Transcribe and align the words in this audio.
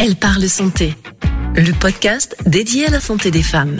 Elle 0.00 0.14
parle 0.14 0.48
santé, 0.48 0.94
le 1.56 1.72
podcast 1.72 2.36
dédié 2.46 2.86
à 2.86 2.90
la 2.90 3.00
santé 3.00 3.32
des 3.32 3.42
femmes. 3.42 3.78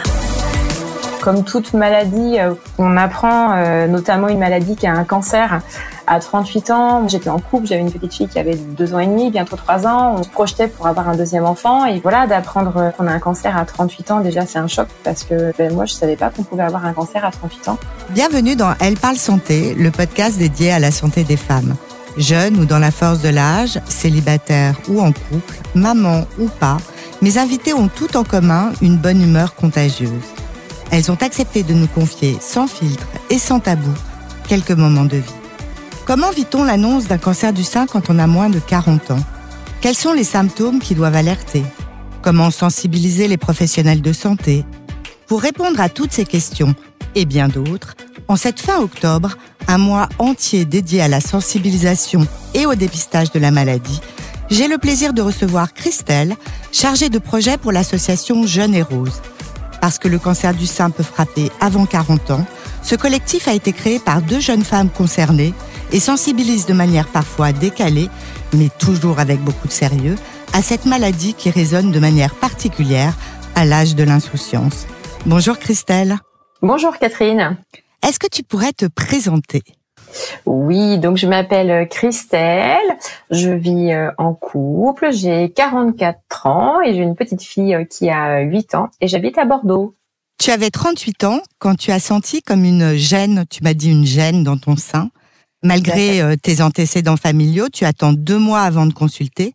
Comme 1.22 1.44
toute 1.44 1.74
maladie, 1.74 2.40
euh, 2.40 2.54
on 2.76 2.96
apprend 2.96 3.52
euh, 3.52 3.86
notamment 3.86 4.26
une 4.26 4.40
maladie 4.40 4.74
qui 4.74 4.88
a 4.88 4.92
un 4.92 5.04
cancer 5.04 5.60
à 6.08 6.18
38 6.18 6.70
ans. 6.72 7.06
J'étais 7.06 7.30
en 7.30 7.38
couple, 7.38 7.68
j'avais 7.68 7.82
une 7.82 7.92
petite 7.92 8.12
fille 8.12 8.26
qui 8.26 8.40
avait 8.40 8.56
deux 8.56 8.94
ans 8.94 8.98
et 8.98 9.06
demi, 9.06 9.30
bientôt 9.30 9.54
trois 9.54 9.86
ans. 9.86 10.16
On 10.18 10.24
se 10.24 10.28
projetait 10.28 10.66
pour 10.66 10.88
avoir 10.88 11.08
un 11.08 11.14
deuxième 11.14 11.44
enfant. 11.44 11.86
Et 11.86 12.00
voilà, 12.00 12.26
d'apprendre 12.26 12.92
qu'on 12.96 13.06
a 13.06 13.12
un 13.12 13.20
cancer 13.20 13.56
à 13.56 13.64
38 13.64 14.10
ans, 14.10 14.20
déjà, 14.20 14.44
c'est 14.44 14.58
un 14.58 14.66
choc 14.66 14.88
parce 15.04 15.22
que 15.22 15.52
ben, 15.56 15.72
moi, 15.72 15.84
je 15.84 15.92
savais 15.92 16.16
pas 16.16 16.30
qu'on 16.30 16.42
pouvait 16.42 16.64
avoir 16.64 16.84
un 16.84 16.94
cancer 16.94 17.24
à 17.24 17.30
38 17.30 17.68
ans. 17.68 17.78
Bienvenue 18.10 18.56
dans 18.56 18.74
Elle 18.80 18.96
parle 18.96 19.16
santé, 19.16 19.72
le 19.74 19.92
podcast 19.92 20.36
dédié 20.36 20.72
à 20.72 20.80
la 20.80 20.90
santé 20.90 21.22
des 21.22 21.36
femmes. 21.36 21.76
Jeune 22.18 22.58
ou 22.58 22.64
dans 22.64 22.80
la 22.80 22.90
force 22.90 23.20
de 23.22 23.28
l'âge, 23.28 23.80
célibataire 23.88 24.76
ou 24.88 25.00
en 25.00 25.12
couple, 25.12 25.54
maman 25.76 26.26
ou 26.38 26.48
pas, 26.48 26.78
mes 27.22 27.38
invités 27.38 27.72
ont 27.72 27.88
tout 27.88 28.16
en 28.16 28.24
commun 28.24 28.72
une 28.82 28.96
bonne 28.96 29.22
humeur 29.22 29.54
contagieuse. 29.54 30.10
Elles 30.90 31.12
ont 31.12 31.18
accepté 31.20 31.62
de 31.62 31.74
nous 31.74 31.86
confier 31.86 32.36
sans 32.40 32.66
filtre 32.66 33.06
et 33.30 33.38
sans 33.38 33.60
tabou 33.60 33.92
quelques 34.48 34.72
moments 34.72 35.04
de 35.04 35.18
vie. 35.18 35.34
Comment 36.06 36.30
vit-on 36.30 36.64
l'annonce 36.64 37.06
d'un 37.06 37.18
cancer 37.18 37.52
du 37.52 37.62
sein 37.62 37.86
quand 37.86 38.10
on 38.10 38.18
a 38.18 38.26
moins 38.26 38.50
de 38.50 38.58
40 38.58 39.12
ans? 39.12 39.24
Quels 39.80 39.94
sont 39.94 40.12
les 40.12 40.24
symptômes 40.24 40.80
qui 40.80 40.96
doivent 40.96 41.14
alerter? 41.14 41.62
Comment 42.22 42.50
sensibiliser 42.50 43.28
les 43.28 43.36
professionnels 43.36 44.02
de 44.02 44.12
santé? 44.12 44.64
Pour 45.28 45.40
répondre 45.40 45.80
à 45.80 45.88
toutes 45.88 46.12
ces 46.12 46.24
questions 46.24 46.74
et 47.18 47.24
bien 47.24 47.48
d'autres, 47.48 47.96
en 48.28 48.36
cette 48.36 48.60
fin 48.60 48.78
octobre, 48.80 49.36
un 49.66 49.78
mois 49.78 50.08
entier 50.20 50.64
dédié 50.64 51.02
à 51.02 51.08
la 51.08 51.20
sensibilisation 51.20 52.24
et 52.54 52.64
au 52.64 52.76
dépistage 52.76 53.32
de 53.32 53.40
la 53.40 53.50
maladie, 53.50 54.00
j'ai 54.50 54.68
le 54.68 54.78
plaisir 54.78 55.12
de 55.12 55.20
recevoir 55.20 55.74
Christelle, 55.74 56.36
chargée 56.70 57.08
de 57.08 57.18
projet 57.18 57.58
pour 57.58 57.72
l'association 57.72 58.46
Jeunes 58.46 58.74
et 58.74 58.82
Roses. 58.82 59.20
Parce 59.80 59.98
que 59.98 60.06
le 60.06 60.20
cancer 60.20 60.54
du 60.54 60.66
sein 60.66 60.90
peut 60.90 61.02
frapper 61.02 61.50
avant 61.60 61.86
40 61.86 62.30
ans, 62.30 62.46
ce 62.82 62.94
collectif 62.94 63.48
a 63.48 63.52
été 63.52 63.72
créé 63.72 63.98
par 63.98 64.22
deux 64.22 64.40
jeunes 64.40 64.64
femmes 64.64 64.90
concernées 64.90 65.54
et 65.90 65.98
sensibilise 65.98 66.66
de 66.66 66.72
manière 66.72 67.08
parfois 67.08 67.52
décalée, 67.52 68.08
mais 68.54 68.68
toujours 68.78 69.18
avec 69.18 69.42
beaucoup 69.42 69.66
de 69.66 69.72
sérieux, 69.72 70.14
à 70.52 70.62
cette 70.62 70.86
maladie 70.86 71.34
qui 71.34 71.50
résonne 71.50 71.90
de 71.90 71.98
manière 71.98 72.34
particulière 72.36 73.14
à 73.56 73.64
l'âge 73.64 73.96
de 73.96 74.04
l'insouciance. 74.04 74.86
Bonjour 75.26 75.58
Christelle. 75.58 76.20
Bonjour 76.60 76.98
Catherine. 76.98 77.56
Est-ce 78.04 78.18
que 78.18 78.26
tu 78.26 78.42
pourrais 78.42 78.72
te 78.72 78.86
présenter? 78.86 79.62
Oui, 80.44 80.98
donc 80.98 81.16
je 81.16 81.28
m'appelle 81.28 81.86
Christelle, 81.88 82.96
je 83.30 83.50
vis 83.50 83.92
euh, 83.92 84.10
en 84.18 84.34
couple, 84.34 85.12
j'ai 85.12 85.50
44 85.50 86.46
ans 86.46 86.80
et 86.80 86.94
j'ai 86.94 87.02
une 87.02 87.14
petite 87.14 87.42
fille 87.42 87.76
euh, 87.76 87.84
qui 87.84 88.10
a 88.10 88.40
8 88.40 88.74
ans 88.74 88.88
et 89.00 89.06
j'habite 89.06 89.38
à 89.38 89.44
Bordeaux. 89.44 89.94
Tu 90.40 90.50
avais 90.50 90.70
38 90.70 91.24
ans 91.24 91.40
quand 91.60 91.76
tu 91.76 91.92
as 91.92 92.00
senti 92.00 92.42
comme 92.42 92.64
une 92.64 92.96
gêne, 92.96 93.44
tu 93.48 93.62
m'as 93.62 93.74
dit 93.74 93.92
une 93.92 94.06
gêne 94.06 94.42
dans 94.42 94.58
ton 94.58 94.74
sein. 94.74 95.10
Malgré 95.62 96.20
euh, 96.20 96.34
tes 96.34 96.60
antécédents 96.60 97.16
familiaux, 97.16 97.68
tu 97.72 97.84
attends 97.84 98.12
deux 98.12 98.38
mois 98.38 98.62
avant 98.62 98.86
de 98.86 98.92
consulter. 98.92 99.54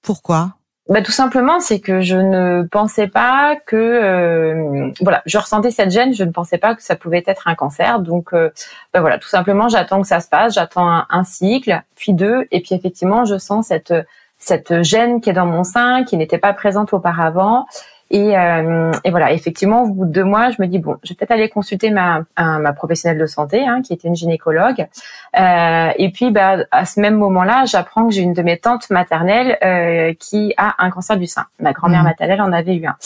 Pourquoi? 0.00 0.57
Bah, 0.88 1.02
tout 1.02 1.12
simplement, 1.12 1.60
c'est 1.60 1.80
que 1.80 2.00
je 2.00 2.16
ne 2.16 2.62
pensais 2.62 3.08
pas 3.08 3.56
que 3.56 3.76
euh, 3.76 4.90
voilà, 5.02 5.22
je 5.26 5.36
ressentais 5.36 5.70
cette 5.70 5.90
gêne, 5.90 6.14
je 6.14 6.24
ne 6.24 6.30
pensais 6.30 6.56
pas 6.56 6.74
que 6.74 6.82
ça 6.82 6.96
pouvait 6.96 7.22
être 7.26 7.46
un 7.46 7.54
cancer. 7.54 8.00
Donc 8.00 8.32
euh, 8.32 8.50
bah, 8.94 9.00
voilà, 9.00 9.18
tout 9.18 9.28
simplement, 9.28 9.68
j'attends 9.68 10.00
que 10.00 10.08
ça 10.08 10.20
se 10.20 10.28
passe, 10.28 10.54
j'attends 10.54 11.04
un, 11.08 11.24
cycle, 11.24 11.82
puis 11.94 12.14
deux, 12.14 12.46
et 12.50 12.60
puis 12.60 12.74
effectivement, 12.74 13.26
je 13.26 13.36
sens 13.36 13.66
cette 13.66 13.92
cette 14.38 14.82
gêne 14.82 15.20
qui 15.20 15.30
est 15.30 15.34
dans 15.34 15.46
mon 15.46 15.64
sein, 15.64 16.04
qui 16.04 16.16
n'était 16.16 16.38
pas 16.38 16.52
présente 16.52 16.92
auparavant. 16.92 17.66
Et, 18.10 18.38
euh, 18.38 18.92
et, 19.04 19.10
voilà, 19.10 19.32
effectivement, 19.32 19.82
au 19.82 19.88
bout 19.88 20.04
de 20.06 20.12
deux 20.12 20.24
mois, 20.24 20.50
je 20.50 20.56
me 20.60 20.66
dis 20.66 20.78
bon, 20.78 20.96
je 21.02 21.10
vais 21.10 21.14
peut-être 21.14 21.30
aller 21.30 21.48
consulter 21.48 21.90
ma, 21.90 22.22
ma 22.38 22.72
professionnelle 22.72 23.18
de 23.18 23.26
santé, 23.26 23.66
hein, 23.66 23.82
qui 23.82 23.92
était 23.92 24.08
une 24.08 24.16
gynécologue. 24.16 24.86
Euh, 25.38 25.90
et 25.96 26.10
puis, 26.10 26.30
bah, 26.30 26.58
à 26.70 26.86
ce 26.86 27.00
même 27.00 27.16
moment-là, 27.16 27.64
j'apprends 27.66 28.08
que 28.08 28.14
j'ai 28.14 28.22
une 28.22 28.32
de 28.32 28.42
mes 28.42 28.58
tantes 28.58 28.88
maternelles 28.90 29.58
euh, 29.62 30.14
qui 30.18 30.54
a 30.56 30.74
un 30.78 30.90
cancer 30.90 31.16
du 31.16 31.26
sein. 31.26 31.44
Ma 31.60 31.72
grand-mère 31.72 32.00
mmh. 32.00 32.04
maternelle 32.04 32.40
en 32.40 32.52
avait 32.52 32.76
eu 32.76 32.86
un. 32.86 32.96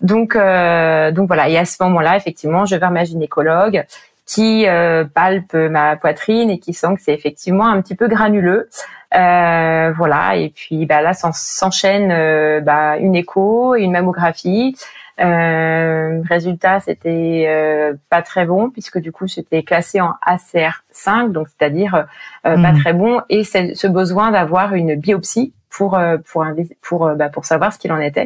Donc, 0.00 0.36
euh, 0.36 1.10
donc 1.10 1.26
voilà. 1.26 1.48
Et 1.48 1.58
à 1.58 1.64
ce 1.64 1.82
moment-là, 1.82 2.16
effectivement, 2.16 2.64
je 2.66 2.74
vais 2.74 2.80
vers 2.80 2.90
ma 2.90 3.04
gynécologue 3.04 3.84
qui 4.26 4.66
euh, 4.66 5.04
palpe 5.04 5.54
ma 5.54 5.96
poitrine 5.96 6.50
et 6.50 6.58
qui 6.58 6.72
sent 6.72 6.94
que 6.96 7.02
c'est 7.02 7.12
effectivement 7.12 7.66
un 7.66 7.80
petit 7.82 7.94
peu 7.94 8.08
granuleux. 8.08 8.68
Euh, 9.14 9.92
voilà, 9.92 10.36
et 10.36 10.48
puis 10.48 10.86
bah, 10.86 11.00
là 11.00 11.12
s'enchaîne 11.14 12.10
euh, 12.10 12.60
bah, 12.60 12.96
une 12.96 13.14
écho 13.14 13.76
et 13.76 13.82
une 13.82 13.92
mammographie. 13.92 14.76
Euh, 15.20 16.20
résultat, 16.28 16.80
c'était 16.80 17.44
euh, 17.46 17.94
pas 18.10 18.22
très 18.22 18.46
bon 18.46 18.70
puisque 18.70 18.98
du 18.98 19.12
coup 19.12 19.28
c'était 19.28 19.62
classé 19.62 20.00
en 20.00 20.14
ACR5, 20.26 21.30
donc 21.30 21.46
c'est-à-dire 21.48 22.06
pas 22.42 22.56
mmh. 22.56 22.80
très 22.80 22.92
bon, 22.92 23.20
et 23.28 23.44
c'est 23.44 23.76
ce 23.76 23.86
besoin 23.86 24.32
d'avoir 24.32 24.74
une 24.74 24.96
biopsie 24.96 25.52
pour 25.70 25.96
pour 26.26 26.44
pour 26.82 27.14
bah, 27.14 27.28
pour 27.28 27.44
savoir 27.44 27.72
ce 27.72 27.78
qu'il 27.78 27.92
en 27.92 28.00
était. 28.00 28.24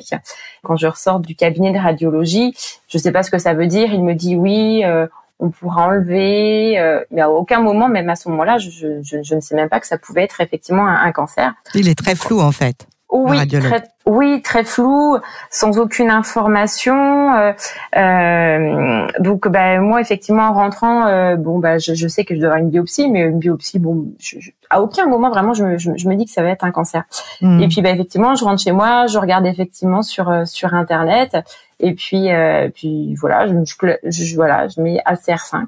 Quand 0.62 0.76
je 0.76 0.87
ressors 0.87 1.20
du 1.20 1.34
cabinet 1.34 1.72
de 1.72 1.78
radiologie, 1.78 2.54
je 2.88 2.97
sais 2.97 3.12
pas 3.12 3.22
ce 3.22 3.31
que 3.31 3.38
ça 3.38 3.53
veut 3.53 3.66
dire. 3.66 3.92
Il 3.92 4.03
me 4.03 4.14
dit 4.14 4.37
oui, 4.37 4.82
on 5.41 5.50
pourra 5.50 5.87
enlever, 5.87 6.78
euh, 6.78 7.04
mais 7.10 7.21
à 7.21 7.31
aucun 7.31 7.60
moment, 7.60 7.88
même 7.88 8.09
à 8.09 8.16
ce 8.16 8.28
moment-là, 8.28 8.59
je, 8.59 8.71
je, 8.71 9.22
je, 9.22 9.34
ne 9.34 9.41
sais 9.41 9.54
même 9.54 9.69
pas 9.69 9.81
que 9.81 9.87
ça 9.87 9.99
pouvait 9.99 10.25
être 10.25 10.41
effectivement 10.41 10.87
un, 10.87 10.97
un 10.97 11.12
cancer. 11.12 11.54
Il 11.75 11.88
est 11.88 11.99
très 11.99 12.15
flou 12.15 12.41
en 12.41 12.53
fait. 12.53 12.87
Oui, 13.10 13.49
très, 13.49 13.84
oui, 14.04 14.43
très 14.43 14.65
flou, 14.65 15.16
sans 15.50 15.78
aucune 15.78 16.10
information. 16.10 17.34
Euh, 17.34 17.53
euh, 17.97 19.06
donc, 19.19 19.49
bah, 19.49 19.81
moi, 19.81 20.03
effectivement, 20.03 20.43
en 20.43 20.53
rentrant, 20.53 21.06
euh, 21.06 21.37
bon, 21.37 21.59
bah, 21.59 21.78
je, 21.78 21.94
je, 21.94 22.06
sais 22.06 22.26
que 22.26 22.34
je 22.34 22.41
dois 22.41 22.49
avoir 22.49 22.62
une 22.62 22.69
biopsie, 22.69 23.09
mais 23.10 23.20
une 23.20 23.38
biopsie, 23.38 23.78
bon, 23.78 24.09
je, 24.19 24.50
à 24.69 24.82
aucun 24.82 25.06
moment 25.06 25.31
vraiment, 25.31 25.55
je 25.55 25.65
me, 25.65 25.78
je, 25.78 26.09
me 26.09 26.15
dis 26.16 26.26
que 26.26 26.31
ça 26.31 26.43
va 26.43 26.50
être 26.50 26.65
un 26.65 26.70
cancer. 26.70 27.05
Hmm. 27.41 27.62
Et 27.62 27.69
puis, 27.69 27.81
bah, 27.81 27.91
effectivement, 27.91 28.34
je 28.34 28.44
rentre 28.44 28.62
chez 28.62 28.72
moi, 28.72 29.06
je 29.06 29.19
regarde 29.19 29.47
effectivement 29.47 30.03
sur 30.03 30.28
euh, 30.28 30.44
sur 30.44 30.75
internet, 30.75 31.37
et 31.81 31.94
puis, 31.94 32.33
euh, 32.33 32.69
puis 32.75 33.15
voilà, 33.15 33.47
je, 33.47 33.55
je, 34.11 34.34
voilà, 34.34 34.66
je 34.69 34.81
mets 34.81 35.00
ACR5. 35.06 35.66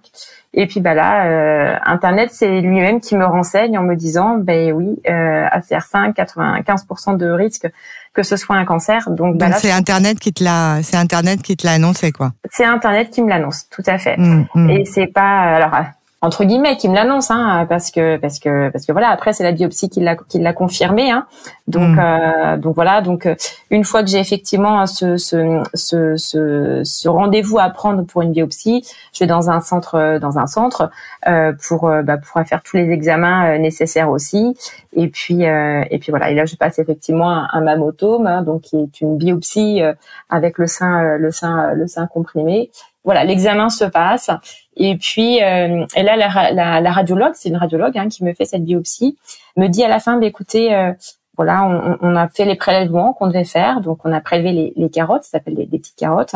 Et 0.53 0.67
puis 0.67 0.81
bah 0.81 0.95
là, 0.95 1.27
euh, 1.27 1.77
Internet, 1.85 2.31
c'est 2.33 2.61
lui-même 2.61 3.01
qui 3.01 3.17
me 3.17 3.25
renseigne 3.25 3.79
en 3.79 3.83
me 3.83 3.95
disant, 3.95 4.37
ben 4.37 4.73
oui, 4.73 5.01
euh, 5.09 5.47
ACR5, 5.47 6.15
95% 6.15 7.17
de 7.17 7.31
risque 7.31 7.69
que 8.13 8.25
ce 8.25 8.37
soit 8.37 8.57
un 8.57 8.65
cancer. 8.65 9.09
Donc, 9.11 9.37
bah 9.37 9.53
c'est 9.53 9.71
Internet 9.71 10.19
qui 10.19 10.33
te 10.33 10.43
l'a, 10.43 10.83
c'est 10.83 10.97
Internet 10.97 11.43
qui 11.43 11.57
te 11.57 11.65
l'a 11.65 11.75
annoncé 11.75 12.11
quoi. 12.11 12.33
C'est 12.51 12.65
Internet 12.65 13.11
qui 13.11 13.23
me 13.23 13.29
l'annonce, 13.29 13.69
tout 13.71 13.85
à 13.87 13.99
fait. 13.99 14.17
Mmh, 14.17 14.47
mmh. 14.57 14.71
Et 14.71 14.85
c'est 14.85 15.07
pas 15.07 15.43
alors 15.55 15.75
entre 16.23 16.45
guillemets 16.45 16.77
qui 16.77 16.89
me 16.89 16.95
l'annonce 16.95 17.31
hein, 17.31 17.65
parce 17.69 17.91
que 17.91 18.19
parce 18.19 18.39
que 18.39 18.69
parce 18.69 18.85
que 18.85 18.93
voilà 18.93 19.09
après 19.09 19.33
c'est 19.33 19.43
la 19.43 19.53
biopsie 19.53 19.89
qui 19.89 20.01
l'a 20.01 20.17
qui 20.17 20.39
l'a 20.39 20.53
confirmé 20.53 21.11
hein. 21.11 21.27
donc 21.67 21.97
mm. 21.97 21.99
euh, 21.99 22.57
donc 22.59 22.75
voilà 22.75 23.01
donc 23.01 23.25
euh, 23.25 23.35
une 23.71 23.85
fois 23.85 24.03
que 24.03 24.11
j'ai 24.11 24.19
effectivement 24.19 24.87
ce 24.87 25.17
ce 25.17 25.63
ce 25.73 26.17
ce, 26.19 26.83
ce 26.85 27.09
rendez-vous 27.09 27.59
à 27.59 27.71
prendre 27.71 28.05
pour 28.05 28.21
une 28.21 28.33
biopsie 28.33 28.85
je 29.15 29.21
vais 29.21 29.27
dans 29.27 29.49
un 29.49 29.63
centre 29.63 30.19
dans 30.19 30.39
un 30.39 30.47
centre 30.47 30.91
euh, 31.27 31.53
pour 31.67 31.89
euh, 31.89 32.03
bah, 32.03 32.19
pour 32.19 32.43
faire 32.47 32.63
tous 32.63 32.77
les 32.77 32.91
examens 32.91 33.57
nécessaires 33.57 34.11
aussi 34.11 34.55
et 34.93 35.09
puis 35.09 35.45
et 35.45 35.99
puis 36.01 36.11
voilà 36.11 36.31
et 36.31 36.35
là 36.35 36.45
je 36.45 36.57
passe 36.57 36.79
effectivement 36.79 37.31
un, 37.31 37.49
un 37.51 37.61
mammotome 37.63 38.27
hein, 38.27 38.43
donc 38.43 38.63
qui 38.63 38.77
est 38.77 39.01
une 39.01 39.17
biopsie 39.17 39.81
avec 40.29 40.59
le 40.59 40.67
sein 40.67 41.17
le 41.17 41.31
sein 41.31 41.73
le 41.73 41.87
sein 41.87 42.07
comprimé 42.07 42.71
voilà, 43.05 43.25
l'examen 43.25 43.71
se 43.71 43.85
passe. 43.85 44.31
Et 44.77 44.97
puis, 44.97 45.43
euh, 45.43 45.85
et 45.97 46.03
là, 46.03 46.17
la, 46.17 46.53
la, 46.53 46.81
la 46.81 46.93
radiologue, 46.93 47.33
c'est 47.35 47.49
une 47.49 47.57
radiologue 47.57 47.97
hein, 47.99 48.09
qui 48.09 48.25
me 48.25 48.33
fait 48.33 48.45
cette 48.45 48.65
biopsie, 48.65 49.17
me 49.57 49.67
dit 49.69 49.85
à 49.85 49.89
la 49.89 50.01
fin, 50.01 50.19
bah, 50.19 50.27
écoutez, 50.27 50.75
euh, 50.75 50.93
voilà, 51.37 51.65
on, 51.65 51.97
on, 52.03 52.17
a 52.17 52.29
fait 52.29 52.45
les 52.45 52.55
prélèvements 52.55 53.15
qu'on 53.15 53.27
devait 53.27 53.45
faire, 53.45 53.81
donc 53.81 54.05
on 54.05 54.13
a 54.13 54.21
prélevé 54.21 54.53
les, 54.53 54.73
les 54.77 54.91
carottes, 54.91 55.23
ça 55.23 55.31
s'appelle 55.39 55.55
des, 55.55 55.67
petites 55.67 55.97
carottes. 55.97 56.35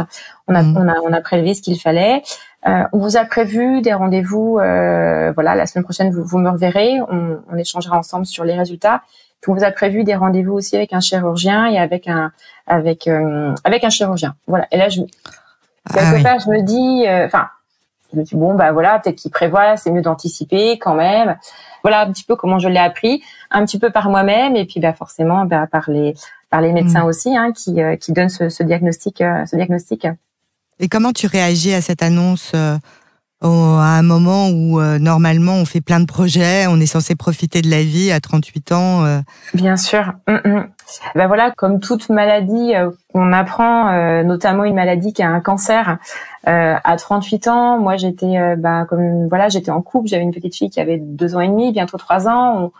On 0.48 0.54
a, 0.54 0.62
mmh. 0.62 0.76
on 0.78 0.88
a, 0.88 0.94
on 1.00 1.12
a 1.12 1.20
prélevé 1.20 1.52
ce 1.52 1.60
qu'il 1.60 1.78
fallait. 1.78 2.22
Euh, 2.66 2.84
on 2.92 2.98
vous 2.98 3.16
a 3.16 3.24
prévu 3.24 3.82
des 3.82 3.92
rendez-vous, 3.92 4.58
euh, 4.58 5.30
voilà, 5.32 5.54
la 5.54 5.66
semaine 5.66 5.84
prochaine 5.84 6.10
vous, 6.10 6.24
vous 6.24 6.38
me 6.38 6.48
reverrez, 6.48 7.00
on, 7.10 7.38
on 7.52 7.56
échangera 7.58 7.98
ensemble 7.98 8.24
sur 8.24 8.44
les 8.44 8.54
résultats. 8.54 9.02
on 9.46 9.52
vous 9.52 9.64
a 9.64 9.70
prévu 9.70 10.04
des 10.04 10.14
rendez-vous 10.14 10.54
aussi 10.54 10.74
avec 10.74 10.94
un 10.94 11.00
chirurgien 11.00 11.66
et 11.66 11.78
avec 11.78 12.08
un, 12.08 12.32
avec, 12.66 13.06
euh, 13.06 13.54
avec 13.64 13.84
un 13.84 13.90
chirurgien. 13.90 14.34
Voilà. 14.46 14.66
Et 14.72 14.78
là, 14.78 14.88
je, 14.88 15.02
quelque 15.92 16.20
ah 16.20 16.22
part, 16.22 16.40
je 16.40 16.48
me 16.48 16.62
dis, 16.62 17.06
euh, 17.06 17.26
enfin, 17.26 17.48
je 18.12 18.18
me 18.18 18.24
dis 18.24 18.36
bon, 18.36 18.54
bah 18.54 18.72
voilà, 18.72 18.98
peut-être 18.98 19.16
qu'il 19.16 19.30
prévoit, 19.30 19.76
c'est 19.76 19.90
mieux 19.90 20.02
d'anticiper 20.02 20.78
quand 20.78 20.94
même. 20.94 21.36
Voilà 21.82 22.00
un 22.00 22.12
petit 22.12 22.24
peu 22.24 22.36
comment 22.36 22.58
je 22.58 22.68
l'ai 22.68 22.78
appris, 22.78 23.22
un 23.50 23.64
petit 23.64 23.78
peu 23.78 23.90
par 23.90 24.08
moi-même 24.08 24.56
et 24.56 24.64
puis 24.64 24.80
bah 24.80 24.94
forcément 24.94 25.44
bah, 25.44 25.66
par 25.70 25.90
les 25.90 26.14
par 26.48 26.60
les 26.60 26.72
médecins 26.72 27.04
mm. 27.04 27.08
aussi, 27.08 27.36
hein, 27.36 27.52
qui 27.52 27.82
euh, 27.82 27.96
qui 27.96 28.12
donnent 28.12 28.30
ce, 28.30 28.48
ce 28.48 28.62
diagnostic, 28.62 29.20
euh, 29.20 29.44
ce 29.44 29.56
diagnostic. 29.56 30.06
Et 30.80 30.88
comment 30.88 31.12
tu 31.12 31.26
réagis 31.26 31.74
à 31.74 31.80
cette 31.80 32.02
annonce 32.02 32.52
à 33.42 33.98
un 33.98 34.02
moment 34.02 34.48
où 34.48 34.80
euh, 34.80 34.98
normalement 34.98 35.54
on 35.54 35.64
fait 35.64 35.80
plein 35.80 36.00
de 36.00 36.06
projets, 36.06 36.66
on 36.66 36.80
est 36.80 36.86
censé 36.86 37.14
profiter 37.14 37.62
de 37.62 37.70
la 37.70 37.82
vie 37.82 38.10
à 38.10 38.20
38 38.20 38.72
ans. 38.72 39.04
Euh. 39.04 39.20
Bien 39.52 39.76
sûr. 39.76 40.12
Mm. 40.26 40.62
Ben 41.14 41.26
voilà, 41.26 41.50
comme 41.50 41.80
toute 41.80 42.08
maladie, 42.08 42.74
euh, 42.74 42.90
on 43.14 43.32
apprend, 43.32 44.22
notamment 44.22 44.64
une 44.64 44.74
maladie 44.74 45.12
qui 45.12 45.22
a 45.22 45.28
un 45.30 45.40
cancer. 45.40 45.98
à 46.44 46.96
38 46.96 47.48
ans, 47.48 47.78
moi 47.78 47.96
j'étais, 47.96 48.56
bah, 48.56 48.86
comme 48.88 49.28
voilà, 49.28 49.48
j'étais 49.48 49.70
en 49.70 49.82
couple, 49.82 50.08
j'avais 50.08 50.22
une 50.22 50.34
petite 50.34 50.54
fille 50.54 50.70
qui 50.70 50.80
avait 50.80 50.98
deux 50.98 51.36
ans 51.36 51.40
et 51.40 51.48
demi, 51.48 51.72
bientôt 51.72 51.98
trois 51.98 52.28
ans. 52.28 52.64
On, 52.64 52.72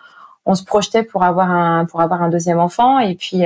on 0.46 0.54
se 0.54 0.64
projetait 0.64 1.02
pour 1.02 1.22
avoir 1.22 1.50
un 1.50 1.86
pour 1.86 2.02
avoir 2.02 2.22
un 2.22 2.28
deuxième 2.28 2.58
enfant, 2.58 2.98
et 2.98 3.14
puis 3.14 3.44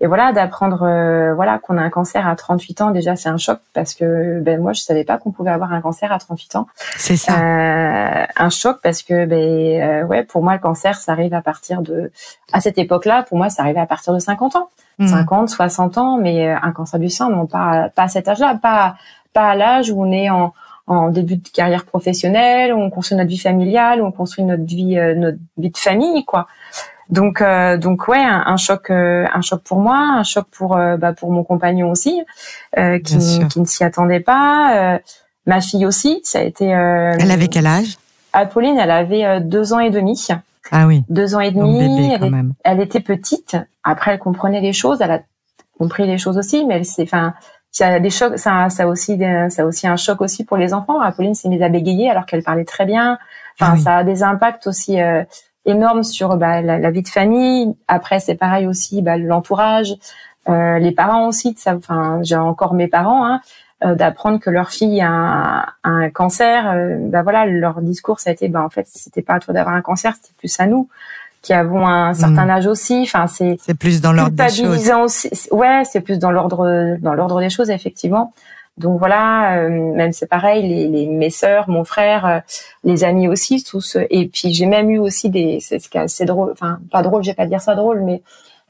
et 0.00 0.06
voilà 0.06 0.32
d'apprendre 0.32 0.82
euh, 0.82 1.34
voilà 1.34 1.58
qu'on 1.58 1.78
a 1.78 1.82
un 1.82 1.88
cancer 1.88 2.26
à 2.26 2.36
38 2.36 2.80
ans 2.82 2.90
déjà 2.90 3.16
c'est 3.16 3.30
un 3.30 3.38
choc 3.38 3.60
parce 3.72 3.94
que 3.94 4.40
ben 4.40 4.60
moi 4.60 4.74
je 4.74 4.80
savais 4.82 5.04
pas 5.04 5.16
qu'on 5.16 5.30
pouvait 5.30 5.50
avoir 5.50 5.72
un 5.72 5.80
cancer 5.80 6.12
à 6.12 6.18
38 6.18 6.56
ans 6.56 6.66
c'est 6.96 7.16
ça 7.16 7.32
euh, 7.32 8.26
un 8.36 8.50
choc 8.50 8.78
parce 8.82 9.02
que 9.02 9.24
ben 9.24 9.38
euh, 9.40 10.04
ouais 10.04 10.22
pour 10.22 10.42
moi 10.42 10.52
le 10.52 10.58
cancer 10.58 11.00
ça 11.00 11.12
arrive 11.12 11.32
à 11.32 11.40
partir 11.40 11.80
de 11.80 12.12
à 12.52 12.60
cette 12.60 12.76
époque 12.76 13.06
là 13.06 13.22
pour 13.22 13.38
moi 13.38 13.48
ça 13.48 13.62
arrivait 13.62 13.80
à 13.80 13.86
partir 13.86 14.12
de 14.12 14.18
50 14.18 14.56
ans 14.56 14.68
50 15.00 15.44
mmh. 15.44 15.48
60 15.48 15.98
ans 15.98 16.18
mais 16.18 16.50
un 16.50 16.72
cancer 16.72 17.00
du 17.00 17.08
sein 17.08 17.30
non 17.30 17.46
pas 17.46 17.88
pas 17.94 18.04
à 18.04 18.08
cet 18.08 18.28
âge 18.28 18.38
là 18.38 18.54
pas 18.54 18.96
pas 19.32 19.50
à 19.50 19.54
l'âge 19.54 19.90
où 19.90 20.02
on 20.02 20.12
est 20.12 20.28
en 20.28 20.52
en 20.88 21.10
début 21.10 21.34
de 21.34 21.48
carrière 21.48 21.84
professionnelle, 21.84 22.72
où 22.72 22.78
on 22.78 22.90
construit 22.90 23.18
notre 23.18 23.28
vie 23.28 23.40
familiale, 23.40 24.00
où 24.00 24.04
on 24.04 24.12
construit 24.12 24.44
notre 24.44 24.62
vie, 24.62 24.94
notre 25.16 25.38
vie 25.58 25.70
de 25.70 25.76
famille, 25.76 26.24
quoi. 26.24 26.46
Donc 27.08 27.40
euh, 27.40 27.76
donc 27.78 28.08
ouais, 28.08 28.18
un, 28.18 28.56
choc 28.56 28.90
euh, 28.90 29.26
un 29.32 29.40
choc 29.40 29.62
pour 29.62 29.78
moi, 29.78 29.96
un 29.96 30.24
choc 30.24 30.46
pour 30.50 30.76
euh, 30.76 30.96
bah, 30.96 31.12
pour 31.12 31.30
mon 31.30 31.44
compagnon 31.44 31.90
aussi, 31.90 32.22
qui, 32.76 33.18
qui 33.48 33.60
ne 33.60 33.64
s'y 33.64 33.84
attendait 33.84 34.20
pas. 34.20 35.00
ma 35.46 35.60
fille 35.60 35.86
aussi, 35.86 36.20
ça 36.24 36.40
a 36.40 36.42
été. 36.42 36.66
elle 36.66 37.30
avait 37.30 37.48
quel 37.48 37.66
âge? 37.66 37.96
Apolline, 38.32 38.78
elle 38.78 38.90
avait 38.90 39.40
deux 39.40 39.72
ans 39.72 39.78
et 39.78 39.90
demi. 39.90 40.28
Ah 40.72 40.86
oui. 40.86 41.04
Deux 41.08 41.34
ans 41.34 41.40
et 41.40 41.52
demi. 41.52 42.12
elle, 42.12 42.52
elle, 42.64 42.80
était 42.80 43.00
petite. 43.00 43.56
Après, 43.84 44.12
elle 44.12 44.18
comprenait 44.18 44.60
les 44.60 44.72
choses. 44.72 45.00
Elle 45.00 45.12
a 45.12 45.20
compris 45.78 46.06
les 46.06 46.18
choses 46.18 46.36
aussi, 46.36 46.66
mais 46.66 46.74
elle 46.74 46.84
s'est, 46.84 47.04
enfin, 47.04 47.34
ça 47.70 47.86
a 47.86 48.00
des 48.00 48.10
chocs. 48.10 48.36
Ça, 48.36 48.68
ça 48.68 48.88
aussi, 48.88 49.18
ça 49.48 49.62
a 49.62 49.64
aussi 49.64 49.86
un 49.86 49.96
choc 49.96 50.20
aussi 50.20 50.44
pour 50.44 50.56
les 50.56 50.74
enfants. 50.74 51.00
Apolline 51.00 51.34
s'est 51.34 51.48
mise 51.48 51.62
à 51.62 51.68
bégayer 51.68 52.10
alors 52.10 52.26
qu'elle 52.26 52.42
parlait 52.42 52.64
très 52.64 52.84
bien. 52.84 53.16
Enfin, 53.58 53.74
ah 53.76 53.80
ça 53.80 53.96
a 53.98 54.04
des 54.04 54.22
impacts 54.22 54.66
aussi 54.66 54.98
énorme 55.66 56.02
sur 56.02 56.36
bah, 56.36 56.62
la, 56.62 56.90
vie 56.90 57.02
de 57.02 57.08
famille. 57.08 57.74
Après, 57.88 58.20
c'est 58.20 58.36
pareil 58.36 58.66
aussi, 58.66 59.02
bah, 59.02 59.18
l'entourage, 59.18 59.94
euh, 60.48 60.78
les 60.78 60.92
parents 60.92 61.28
aussi. 61.28 61.54
Ça, 61.58 61.74
enfin, 61.76 62.20
j'ai 62.22 62.36
encore 62.36 62.74
mes 62.74 62.88
parents. 62.88 63.26
Hein, 63.26 63.40
euh, 63.84 63.94
d'apprendre 63.94 64.40
que 64.40 64.48
leur 64.48 64.70
fille 64.70 65.02
a 65.02 65.10
un, 65.10 65.66
un 65.84 66.08
cancer, 66.08 66.70
euh, 66.70 66.96
bah 66.98 67.22
voilà, 67.22 67.44
leur 67.44 67.82
discours 67.82 68.20
ça 68.20 68.30
a 68.30 68.32
été, 68.32 68.48
bah 68.48 68.62
en 68.64 68.70
fait, 68.70 68.86
c'était 68.90 69.20
pas 69.20 69.34
à 69.34 69.38
toi 69.38 69.52
d'avoir 69.52 69.74
un 69.74 69.82
cancer, 69.82 70.14
c'était 70.14 70.32
plus 70.38 70.58
à 70.58 70.66
nous 70.66 70.88
qui 71.42 71.52
avons 71.52 71.86
un 71.86 72.14
certain 72.14 72.46
mm. 72.46 72.50
âge 72.50 72.66
aussi. 72.66 73.02
Enfin, 73.02 73.26
c'est 73.26 73.58
c'est 73.60 73.74
plus 73.78 74.00
dans 74.00 74.12
l'ordre 74.12 74.30
des 74.30 74.48
choses. 74.48 74.90
Aussi. 75.04 75.30
Ouais, 75.50 75.82
c'est 75.84 76.00
plus 76.00 76.18
dans 76.18 76.30
l'ordre 76.30 76.96
dans 77.02 77.12
l'ordre 77.12 77.38
des 77.38 77.50
choses 77.50 77.68
effectivement. 77.68 78.32
Donc 78.78 78.98
voilà, 78.98 79.58
euh, 79.58 79.70
même 79.70 80.12
c'est 80.12 80.26
pareil, 80.26 80.68
les, 80.68 80.88
les, 80.88 81.06
mes 81.06 81.30
sœurs, 81.30 81.68
mon 81.68 81.84
frère, 81.84 82.26
euh, 82.26 82.40
les 82.84 83.04
amis 83.04 83.26
aussi, 83.26 83.64
tous. 83.64 83.96
Et 84.10 84.28
puis 84.28 84.52
j'ai 84.52 84.66
même 84.66 84.90
eu 84.90 84.98
aussi 84.98 85.30
des, 85.30 85.60
c'est 85.60 85.78
c'est 86.08 86.24
drôle, 86.26 86.52
enfin 86.52 86.78
pas 86.90 87.02
drôle, 87.02 87.22
je 87.24 87.30
vais 87.30 87.34
pas 87.34 87.46
dire 87.46 87.60
ça 87.60 87.74
drôle, 87.74 88.02
mais 88.02 88.22